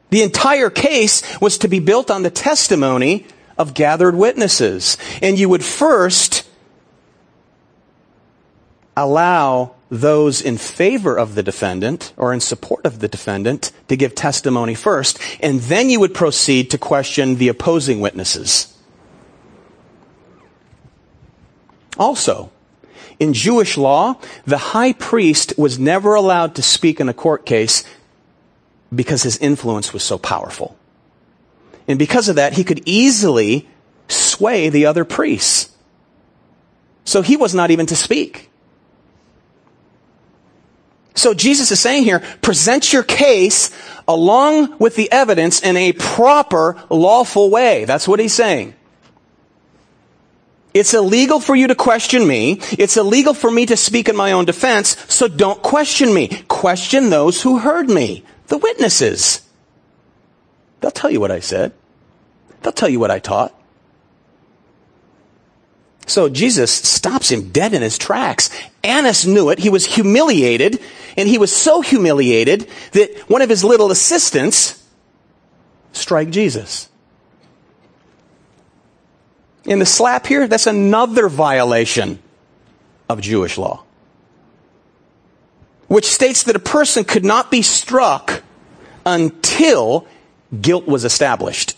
[0.09, 3.27] The entire case was to be built on the testimony
[3.59, 4.97] of gathered witnesses.
[5.21, 6.48] And you would first
[9.03, 14.13] allow those in favor of the defendant or in support of the defendant to give
[14.13, 18.75] testimony first, and then you would proceed to question the opposing witnesses.
[21.97, 22.51] Also,
[23.19, 27.83] in Jewish law, the high priest was never allowed to speak in a court case
[28.93, 30.77] because his influence was so powerful.
[31.87, 33.67] And because of that, he could easily
[34.07, 35.75] sway the other priests.
[37.03, 38.48] So he was not even to speak.
[41.15, 43.71] So Jesus is saying here, present your case
[44.07, 47.85] along with the evidence in a proper, lawful way.
[47.85, 48.75] That's what he's saying.
[50.73, 52.59] It's illegal for you to question me.
[52.71, 56.27] It's illegal for me to speak in my own defense, so don't question me.
[56.47, 59.41] Question those who heard me, the witnesses.
[60.79, 61.73] They'll tell you what I said.
[62.61, 63.53] They'll tell you what I taught.
[66.05, 68.49] So Jesus stops him dead in his tracks.
[68.83, 69.59] Annas knew it.
[69.59, 70.81] He was humiliated,
[71.19, 74.81] and he was so humiliated that one of his little assistants
[75.91, 76.87] strike Jesus.
[79.65, 82.19] In the slap here, that's another violation
[83.09, 83.83] of Jewish law,
[85.89, 88.41] which states that a person could not be struck
[89.05, 90.07] until
[90.61, 91.75] guilt was established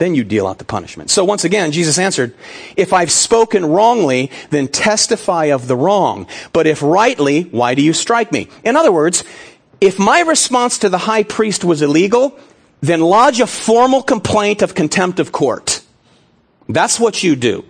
[0.00, 1.10] then you deal out the punishment.
[1.10, 2.34] So once again, Jesus answered,
[2.74, 6.26] If I've spoken wrongly, then testify of the wrong.
[6.54, 8.48] But if rightly, why do you strike me?
[8.64, 9.24] In other words,
[9.78, 12.38] if my response to the high priest was illegal,
[12.80, 15.82] then lodge a formal complaint of contempt of court.
[16.66, 17.66] That's what you do.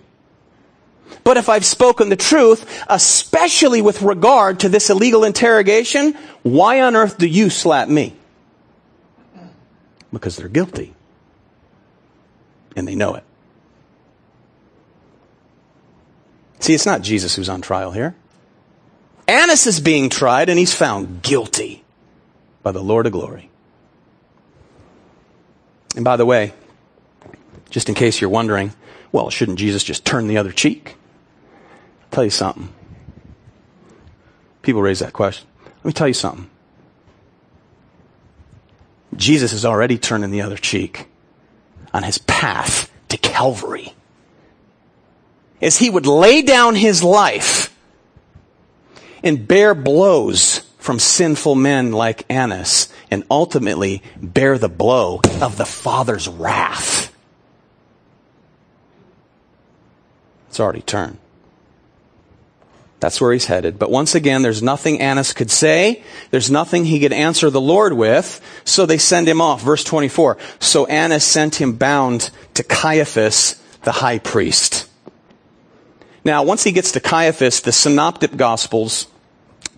[1.25, 6.13] But if I've spoken the truth, especially with regard to this illegal interrogation,
[6.43, 8.15] why on earth do you slap me?
[10.13, 10.95] Because they're guilty
[12.75, 13.23] and they know it.
[16.59, 18.15] See, it's not Jesus who's on trial here.
[19.27, 21.83] Annas is being tried and he's found guilty
[22.61, 23.49] by the Lord of glory.
[25.95, 26.53] And by the way,
[27.69, 28.73] just in case you're wondering,
[29.11, 30.95] well, shouldn't Jesus just turn the other cheek?
[32.03, 32.69] I'll tell you something.
[34.61, 35.47] People raise that question.
[35.77, 36.49] Let me tell you something.
[39.15, 41.07] Jesus is already turning the other cheek
[41.93, 43.93] on his path to Calvary
[45.59, 47.75] is he would lay down his life
[49.23, 55.65] and bear blows from sinful men like Annas and ultimately bear the blow of the
[55.65, 57.13] Father's wrath.
[60.49, 61.19] It's already turned.
[63.01, 63.79] That's where he's headed.
[63.79, 66.03] But once again, there's nothing Annas could say.
[66.29, 68.39] There's nothing he could answer the Lord with.
[68.63, 69.63] So they send him off.
[69.63, 70.37] Verse 24.
[70.59, 74.87] So Annas sent him bound to Caiaphas, the high priest.
[76.23, 79.07] Now, once he gets to Caiaphas, the synoptic gospels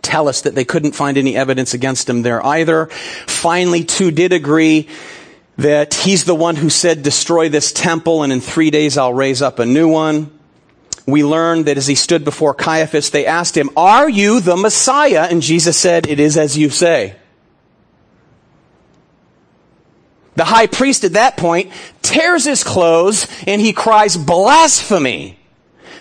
[0.01, 2.87] tell us that they couldn't find any evidence against him there either.
[2.87, 4.89] Finally, two did agree
[5.55, 9.41] that he's the one who said, destroy this temple and in three days I'll raise
[9.41, 10.32] up a new one
[11.05, 15.27] we learn that as he stood before Caiaphas, they asked him, Are you the Messiah?
[15.29, 17.15] And Jesus said, It is as you say.
[20.35, 25.37] The high priest at that point tears his clothes and he cries blasphemy.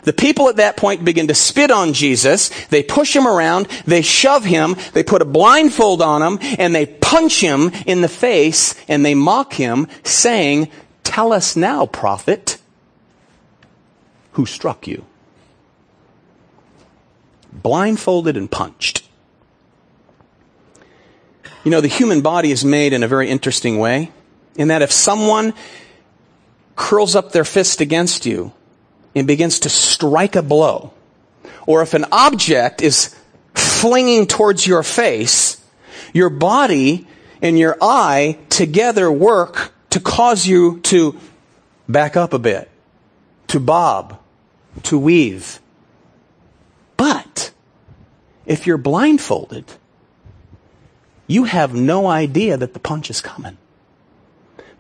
[0.04, 2.48] The people at that point begin to spit on Jesus.
[2.68, 3.66] They push him around.
[3.86, 4.76] They shove him.
[4.94, 9.14] They put a blindfold on him and they punch him in the face and they
[9.14, 10.70] mock him saying,
[11.04, 12.58] Tell us now, prophet
[14.32, 15.04] who struck you.
[17.52, 19.06] Blindfolded and punched.
[21.64, 24.10] You know, the human body is made in a very interesting way,
[24.56, 25.54] in that if someone
[26.74, 28.52] curls up their fist against you
[29.14, 30.92] and begins to strike a blow,
[31.66, 33.14] or if an object is
[33.54, 35.62] flinging towards your face,
[36.12, 37.06] your body
[37.40, 41.18] and your eye together work to cause you to
[41.88, 42.70] back up a bit,
[43.48, 44.18] to bob,
[44.84, 45.60] to weave.
[46.96, 47.52] But
[48.46, 49.64] if you're blindfolded,
[51.26, 53.58] you have no idea that the punch is coming.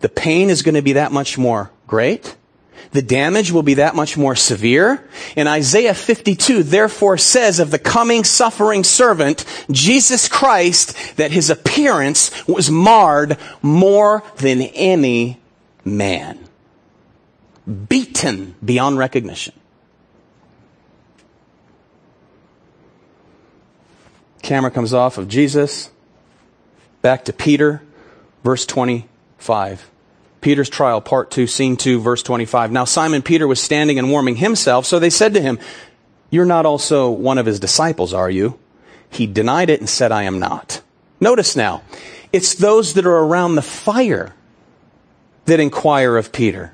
[0.00, 2.36] The pain is going to be that much more great.
[2.90, 5.08] The damage will be that much more severe.
[5.36, 12.46] And Isaiah 52 therefore says of the coming suffering servant, Jesus Christ, that his appearance
[12.46, 15.40] was marred more than any
[15.84, 16.38] man.
[17.88, 19.54] Beaten beyond recognition.
[24.42, 25.90] Camera comes off of Jesus.
[27.00, 27.82] Back to Peter,
[28.44, 29.88] verse 25.
[30.40, 32.72] Peter's trial, part 2, scene 2, verse 25.
[32.72, 35.58] Now Simon Peter was standing and warming himself, so they said to him,
[36.30, 38.58] You're not also one of his disciples, are you?
[39.08, 40.82] He denied it and said, I am not.
[41.20, 41.82] Notice now,
[42.32, 44.34] it's those that are around the fire
[45.44, 46.72] that inquire of Peter.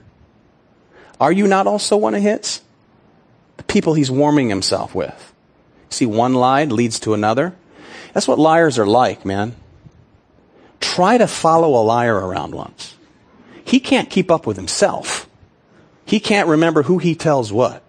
[1.20, 2.62] Are you not also one of his?
[3.56, 5.34] The people he's warming himself with.
[5.90, 7.54] See, one lie leads to another.
[8.12, 9.54] That's what liars are like, man.
[10.80, 12.94] Try to follow a liar around once.
[13.64, 15.28] He can't keep up with himself.
[16.04, 17.82] He can't remember who he tells what.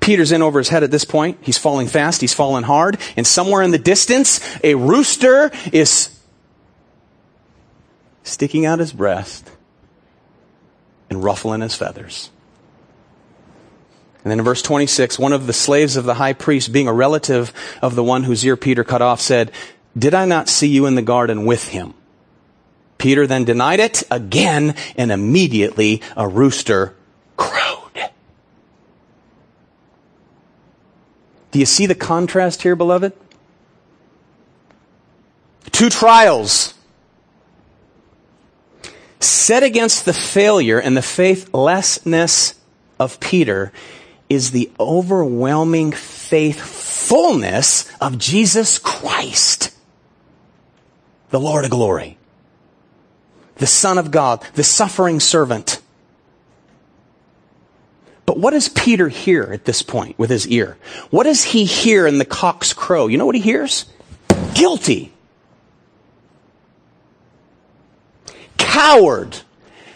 [0.00, 1.38] Peter's in over his head at this point.
[1.42, 2.20] He's falling fast.
[2.20, 2.98] He's falling hard.
[3.16, 6.18] And somewhere in the distance, a rooster is
[8.24, 9.48] sticking out his breast
[11.08, 12.30] and ruffling his feathers.
[14.24, 16.92] And then in verse 26, one of the slaves of the high priest, being a
[16.92, 19.50] relative of the one whose ear Peter cut off, said,
[19.98, 21.94] Did I not see you in the garden with him?
[22.98, 26.94] Peter then denied it again, and immediately a rooster
[27.36, 28.10] crowed.
[31.50, 33.12] Do you see the contrast here, beloved?
[35.72, 36.74] Two trials
[39.18, 42.54] set against the failure and the faithlessness
[43.00, 43.72] of Peter
[44.32, 49.76] is the overwhelming faithfulness of Jesus Christ,
[51.30, 52.16] the Lord of glory,
[53.56, 55.80] the Son of God, the suffering servant.
[58.24, 60.78] But what does Peter hear at this point with his ear?
[61.10, 63.08] What does he hear in the cock's crow?
[63.08, 63.84] You know what he hears?
[64.54, 65.12] Guilty.
[68.56, 69.36] Coward.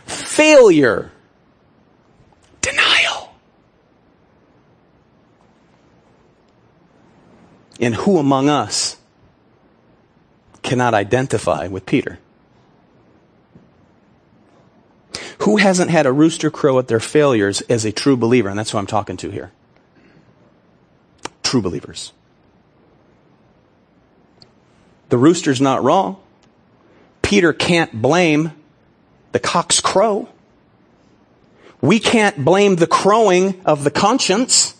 [0.04, 1.12] Failure.
[2.60, 3.32] Denial.
[7.80, 8.96] And who among us
[10.62, 12.18] cannot identify with Peter?
[15.40, 18.48] Who hasn't had a rooster crow at their failures as a true believer?
[18.48, 19.52] And that's who I'm talking to here.
[21.42, 22.12] True believers.
[25.08, 26.16] The rooster's not wrong.
[27.22, 28.52] Peter can't blame
[29.32, 30.28] the cock's crow.
[31.80, 34.75] We can't blame the crowing of the conscience.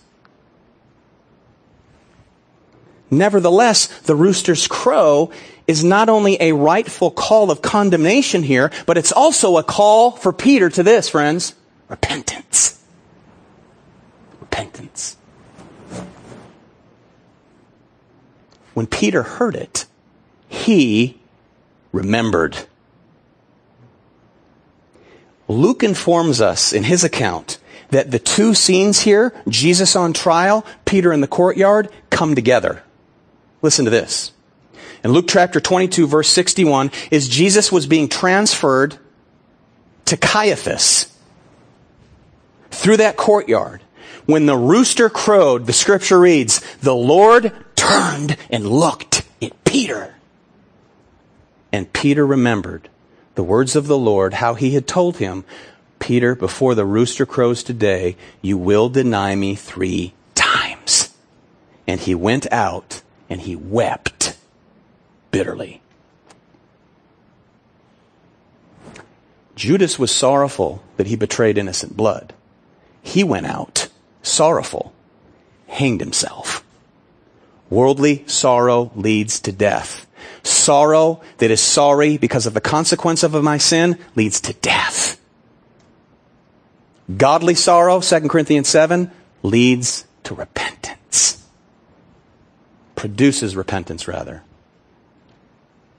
[3.11, 5.30] Nevertheless, the rooster's crow
[5.66, 10.32] is not only a rightful call of condemnation here, but it's also a call for
[10.32, 11.54] Peter to this, friends.
[11.88, 12.82] Repentance.
[14.40, 15.16] Repentance.
[18.74, 19.86] When Peter heard it,
[20.48, 21.18] he
[21.92, 22.57] remembered.
[25.48, 27.59] Luke informs us in his account
[27.90, 32.82] that the two scenes here, Jesus on trial, Peter in the courtyard, come together.
[33.62, 34.32] Listen to this.
[35.02, 38.98] In Luke chapter 22 verse 61 is Jesus was being transferred
[40.07, 41.12] to Caiaphas
[42.70, 43.82] through that courtyard.
[44.26, 50.14] When the rooster crowed, the scripture reads, the Lord turned and looked at Peter.
[51.72, 52.88] And Peter remembered
[53.36, 55.44] the words of the Lord, how he had told him,
[55.98, 61.14] Peter, before the rooster crows today, you will deny me three times.
[61.86, 64.36] And he went out and he wept
[65.30, 65.80] bitterly.
[69.54, 72.34] Judas was sorrowful that he betrayed innocent blood.
[73.02, 73.88] He went out
[74.22, 74.92] sorrowful,
[75.68, 76.64] hanged himself.
[77.70, 80.06] Worldly sorrow leads to death.
[80.42, 85.20] Sorrow that is sorry because of the consequence of my sin leads to death.
[87.16, 89.10] Godly sorrow, 2 Corinthians 7,
[89.42, 91.45] leads to repentance.
[92.97, 94.42] Produces repentance, rather,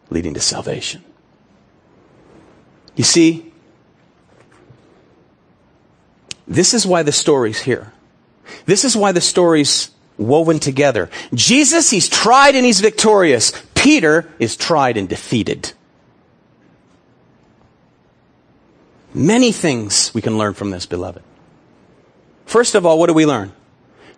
[0.09, 1.03] leading to salvation.
[2.97, 3.53] You see,
[6.47, 7.93] this is why the story's here.
[8.65, 11.09] This is why the story's woven together.
[11.33, 13.51] Jesus, he's tried and he's victorious.
[13.75, 15.71] Peter is tried and defeated.
[19.13, 21.23] Many things we can learn from this, beloved.
[22.45, 23.51] First of all, what do we learn?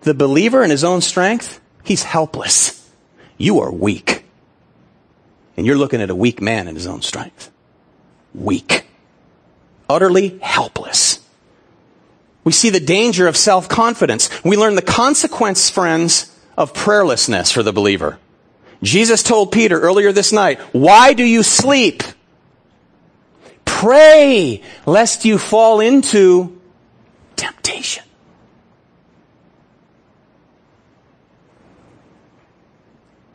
[0.01, 1.59] The believer in his own strength,
[1.89, 2.87] he's helpless.
[3.37, 4.23] You are weak.
[5.57, 7.51] And you're looking at a weak man in his own strength.
[8.33, 8.85] Weak.
[9.89, 11.19] Utterly helpless.
[12.43, 14.43] We see the danger of self-confidence.
[14.45, 18.19] We learn the consequence, friends, of prayerlessness for the believer.
[18.83, 22.03] Jesus told Peter earlier this night, why do you sleep?
[23.65, 26.61] Pray lest you fall into
[27.35, 28.03] temptation.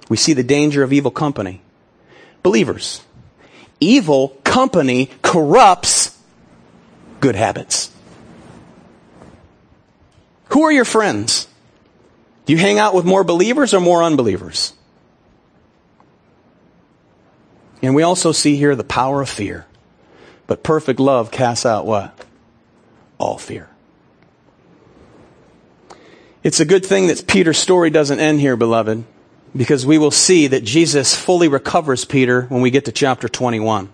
[0.08, 1.62] We see the danger of evil company.
[2.42, 3.02] Believers,
[3.80, 6.18] evil company corrupts
[7.20, 7.90] good habits.
[10.50, 11.48] Who are your friends?
[12.46, 14.74] Do you hang out with more believers or more unbelievers?
[17.82, 19.66] And we also see here the power of fear.
[20.46, 22.24] But perfect love casts out what?
[23.18, 23.70] All fear.
[26.42, 29.04] It's a good thing that Peter's story doesn't end here, beloved,
[29.56, 33.92] because we will see that Jesus fully recovers Peter when we get to chapter 21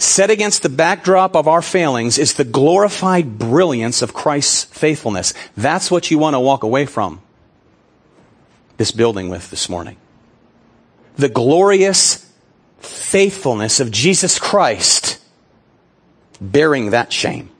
[0.00, 5.34] set against the backdrop of our failings is the glorified brilliance of Christ's faithfulness.
[5.56, 7.20] That's what you want to walk away from
[8.78, 9.96] this building with this morning.
[11.16, 12.26] The glorious
[12.78, 15.20] faithfulness of Jesus Christ
[16.40, 17.50] bearing that shame.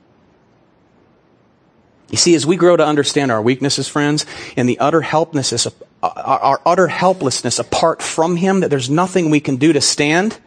[2.09, 4.25] You see, as we grow to understand our weaknesses, friends,
[4.57, 5.67] and the utter helplessness,
[6.03, 10.37] our utter helplessness apart from Him, that there's nothing we can do to stand,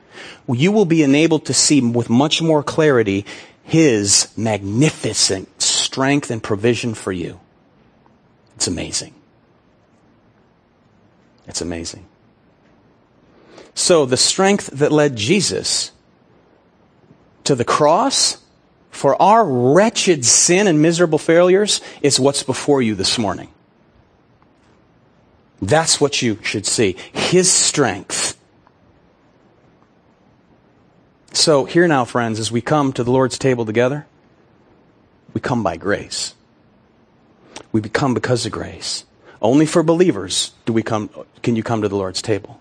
[0.49, 3.25] you will be enabled to see with much more clarity
[3.63, 7.41] His magnificent strength and provision for you.
[8.57, 9.15] It's amazing.
[11.47, 12.07] It's amazing.
[13.75, 15.91] So the strength that led Jesus
[17.45, 18.39] to the cross
[18.91, 23.49] for our wretched sin and miserable failures is what's before you this morning.
[25.63, 26.97] That's what you should see.
[27.13, 28.35] His strength
[31.35, 34.07] so, here now, friends, as we come to the Lord's table together,
[35.35, 36.35] we come by grace.
[37.73, 39.05] We become because of grace.
[39.43, 41.11] Only for believers do we come,
[41.43, 42.61] can you come to the Lord's table.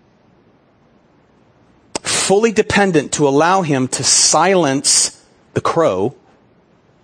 [2.02, 5.24] Fully dependent to allow Him to silence
[5.54, 6.16] the crow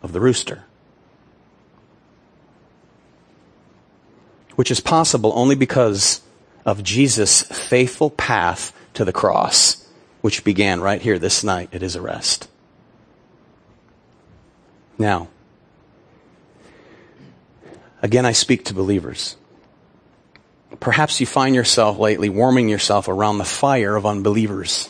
[0.01, 0.65] of the rooster.
[4.59, 6.19] Which is possible only because
[6.65, 9.87] of Jesus' faithful path to the cross
[10.19, 12.49] which began right here this night at his arrest.
[14.97, 15.29] Now,
[18.01, 19.37] again, I speak to believers.
[20.81, 24.89] Perhaps you find yourself lately warming yourself around the fire of unbelievers.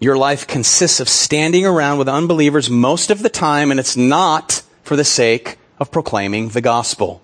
[0.00, 4.60] Your life consists of standing around with unbelievers most of the time, and it's not
[4.82, 7.22] for the sake of proclaiming the gospel.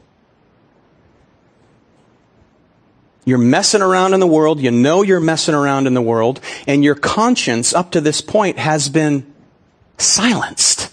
[3.25, 4.61] You're messing around in the world.
[4.61, 6.41] You know you're messing around in the world.
[6.67, 9.33] And your conscience up to this point has been
[9.97, 10.93] silenced.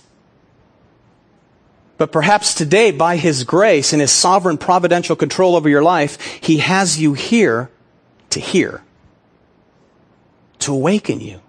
[1.97, 6.57] But perhaps today, by His grace and His sovereign providential control over your life, He
[6.57, 7.69] has you here
[8.31, 8.81] to hear,
[10.59, 11.41] to awaken you.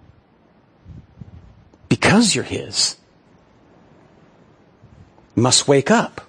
[1.87, 2.97] because you're His.
[5.35, 6.21] You must wake up.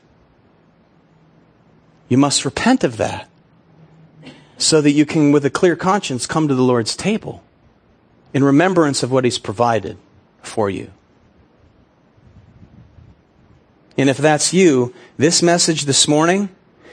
[2.09, 3.29] You must repent of that
[4.57, 7.43] so that you can, with a clear conscience, come to the Lord's table
[8.33, 9.97] in remembrance of what He's provided
[10.43, 10.91] for you.
[13.97, 16.49] And if that's you, this message this morning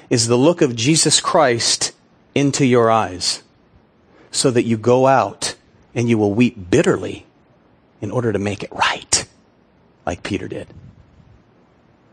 [0.09, 1.93] is the look of Jesus Christ
[2.35, 3.41] into your eyes
[4.29, 5.55] so that you go out
[5.95, 7.25] and you will weep bitterly
[8.01, 9.25] in order to make it right,
[10.05, 10.67] like Peter did.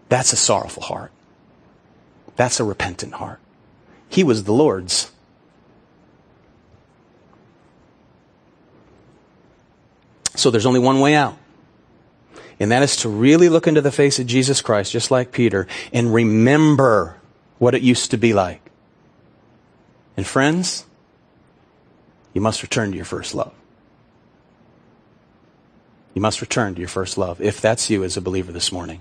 [0.08, 1.12] That's a sorrowful heart.
[2.36, 3.40] That's a repentant heart.
[4.08, 5.10] He was the Lord's.
[10.34, 11.36] So there's only one way out.
[12.60, 15.66] And that is to really look into the face of Jesus Christ, just like Peter,
[15.92, 17.16] and remember
[17.58, 18.70] what it used to be like.
[20.16, 20.84] And friends,
[22.32, 23.52] you must return to your first love.
[26.14, 29.00] You must return to your first love, if that's you as a believer this morning.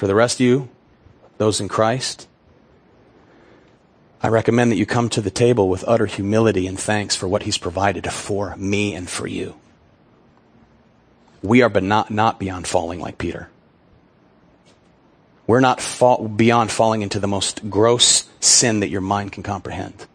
[0.00, 0.70] For the rest of you,
[1.36, 2.26] those in Christ,
[4.22, 7.42] I recommend that you come to the table with utter humility and thanks for what
[7.42, 9.60] He's provided for me and for you
[11.42, 13.48] we are but not, not beyond falling like Peter.
[15.46, 20.06] We're not fall, beyond falling into the most gross sin that your mind can comprehend.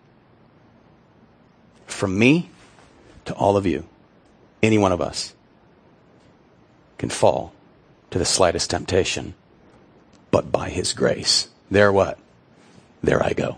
[1.88, 2.50] From me
[3.26, 3.86] to all of you,
[4.64, 5.34] any one of us
[6.98, 7.54] can fall
[8.12, 9.34] to the slightest temptation,
[10.36, 11.48] but by his grace.
[11.72, 12.20] There what?
[13.02, 13.58] There I go.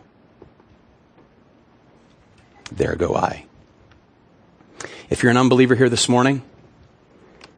[2.72, 3.48] There go I.
[5.10, 6.44] If you're an unbeliever here this morning,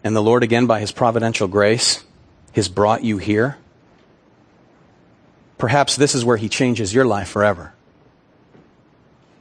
[0.05, 2.01] and the Lord, again, by His providential grace,
[2.53, 3.57] has brought you here.
[5.57, 7.73] Perhaps this is where He changes your life forever.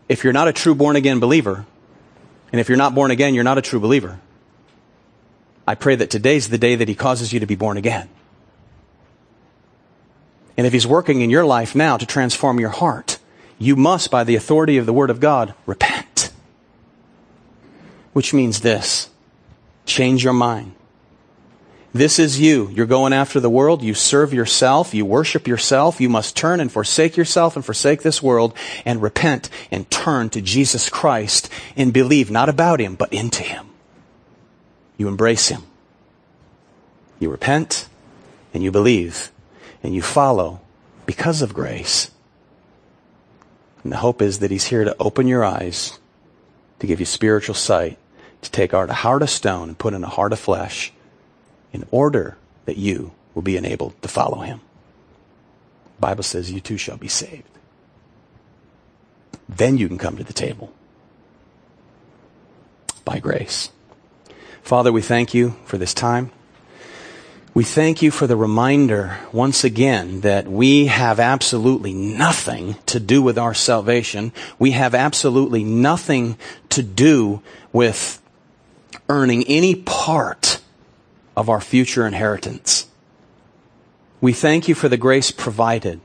[0.08, 1.66] If you're not a true born again believer,
[2.50, 4.18] and if you're not born again, you're not a true believer,
[5.68, 8.08] I pray that today's the day that He causes you to be born again.
[10.58, 13.18] And if He's working in your life now to transform your heart,
[13.58, 16.32] you must, by the authority of the Word of God, repent.
[18.12, 19.08] Which means this
[19.86, 20.74] Change your mind.
[21.94, 22.68] This is you.
[22.68, 23.82] You're going after the world.
[23.82, 24.92] You serve yourself.
[24.92, 26.00] You worship yourself.
[26.00, 28.52] You must turn and forsake yourself and forsake this world
[28.84, 33.68] and repent and turn to Jesus Christ and believe not about Him, but into Him.
[34.98, 35.62] You embrace Him.
[37.20, 37.88] You repent
[38.52, 39.32] and you believe
[39.82, 40.60] and you follow
[41.06, 42.10] because of grace.
[43.82, 45.98] And the hope is that He's here to open your eyes,
[46.80, 47.98] to give you spiritual sight,
[48.42, 50.92] to take out a heart of stone and put in a heart of flesh
[51.72, 54.60] in order that you will be enabled to follow him.
[55.96, 57.44] The Bible says you too shall be saved.
[59.48, 60.72] Then you can come to the table
[63.04, 63.70] by grace.
[64.62, 66.30] Father, we thank you for this time.
[67.58, 73.20] We thank you for the reminder once again that we have absolutely nothing to do
[73.20, 74.32] with our salvation.
[74.60, 76.38] We have absolutely nothing
[76.68, 77.42] to do
[77.72, 78.22] with
[79.08, 80.60] earning any part
[81.36, 82.86] of our future inheritance.
[84.20, 86.00] We thank you for the grace provided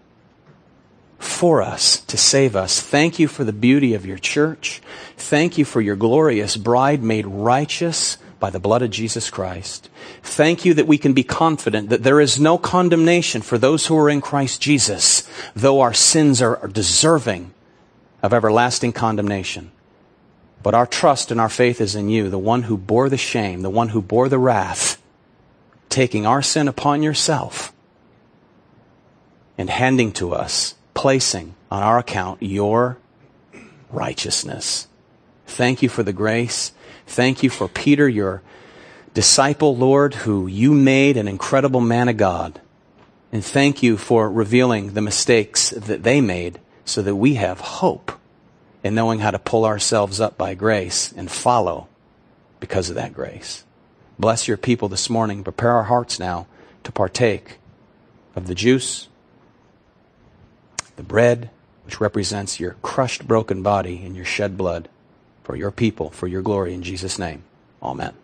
[1.19, 2.81] for us to save us.
[2.81, 4.81] Thank you for the beauty of your church.
[5.17, 9.89] Thank you for your glorious bride made righteous by the blood of Jesus Christ.
[10.21, 13.97] Thank you that we can be confident that there is no condemnation for those who
[13.97, 15.25] are in Christ Jesus,
[15.55, 17.53] though our sins are deserving
[18.21, 19.71] of everlasting condemnation.
[20.61, 23.61] But our trust and our faith is in you, the one who bore the shame,
[23.61, 25.01] the one who bore the wrath,
[25.87, 27.71] taking our sin upon yourself
[29.57, 32.97] and handing to us, placing on our account your
[33.89, 34.89] righteousness.
[35.47, 36.73] Thank you for the grace.
[37.07, 38.41] Thank you for Peter, your
[39.13, 42.59] disciple, Lord, who you made an incredible man of God.
[43.31, 48.11] And thank you for revealing the mistakes that they made so that we have hope
[48.83, 51.87] in knowing how to pull ourselves up by grace and follow
[52.59, 53.63] because of that grace.
[54.19, 55.43] Bless your people this morning.
[55.43, 56.47] Prepare our hearts now
[56.83, 57.57] to partake
[58.35, 59.07] of the juice,
[60.95, 61.49] the bread,
[61.85, 64.89] which represents your crushed, broken body and your shed blood
[65.43, 67.43] for your people, for your glory in Jesus' name.
[67.81, 68.22] Amen.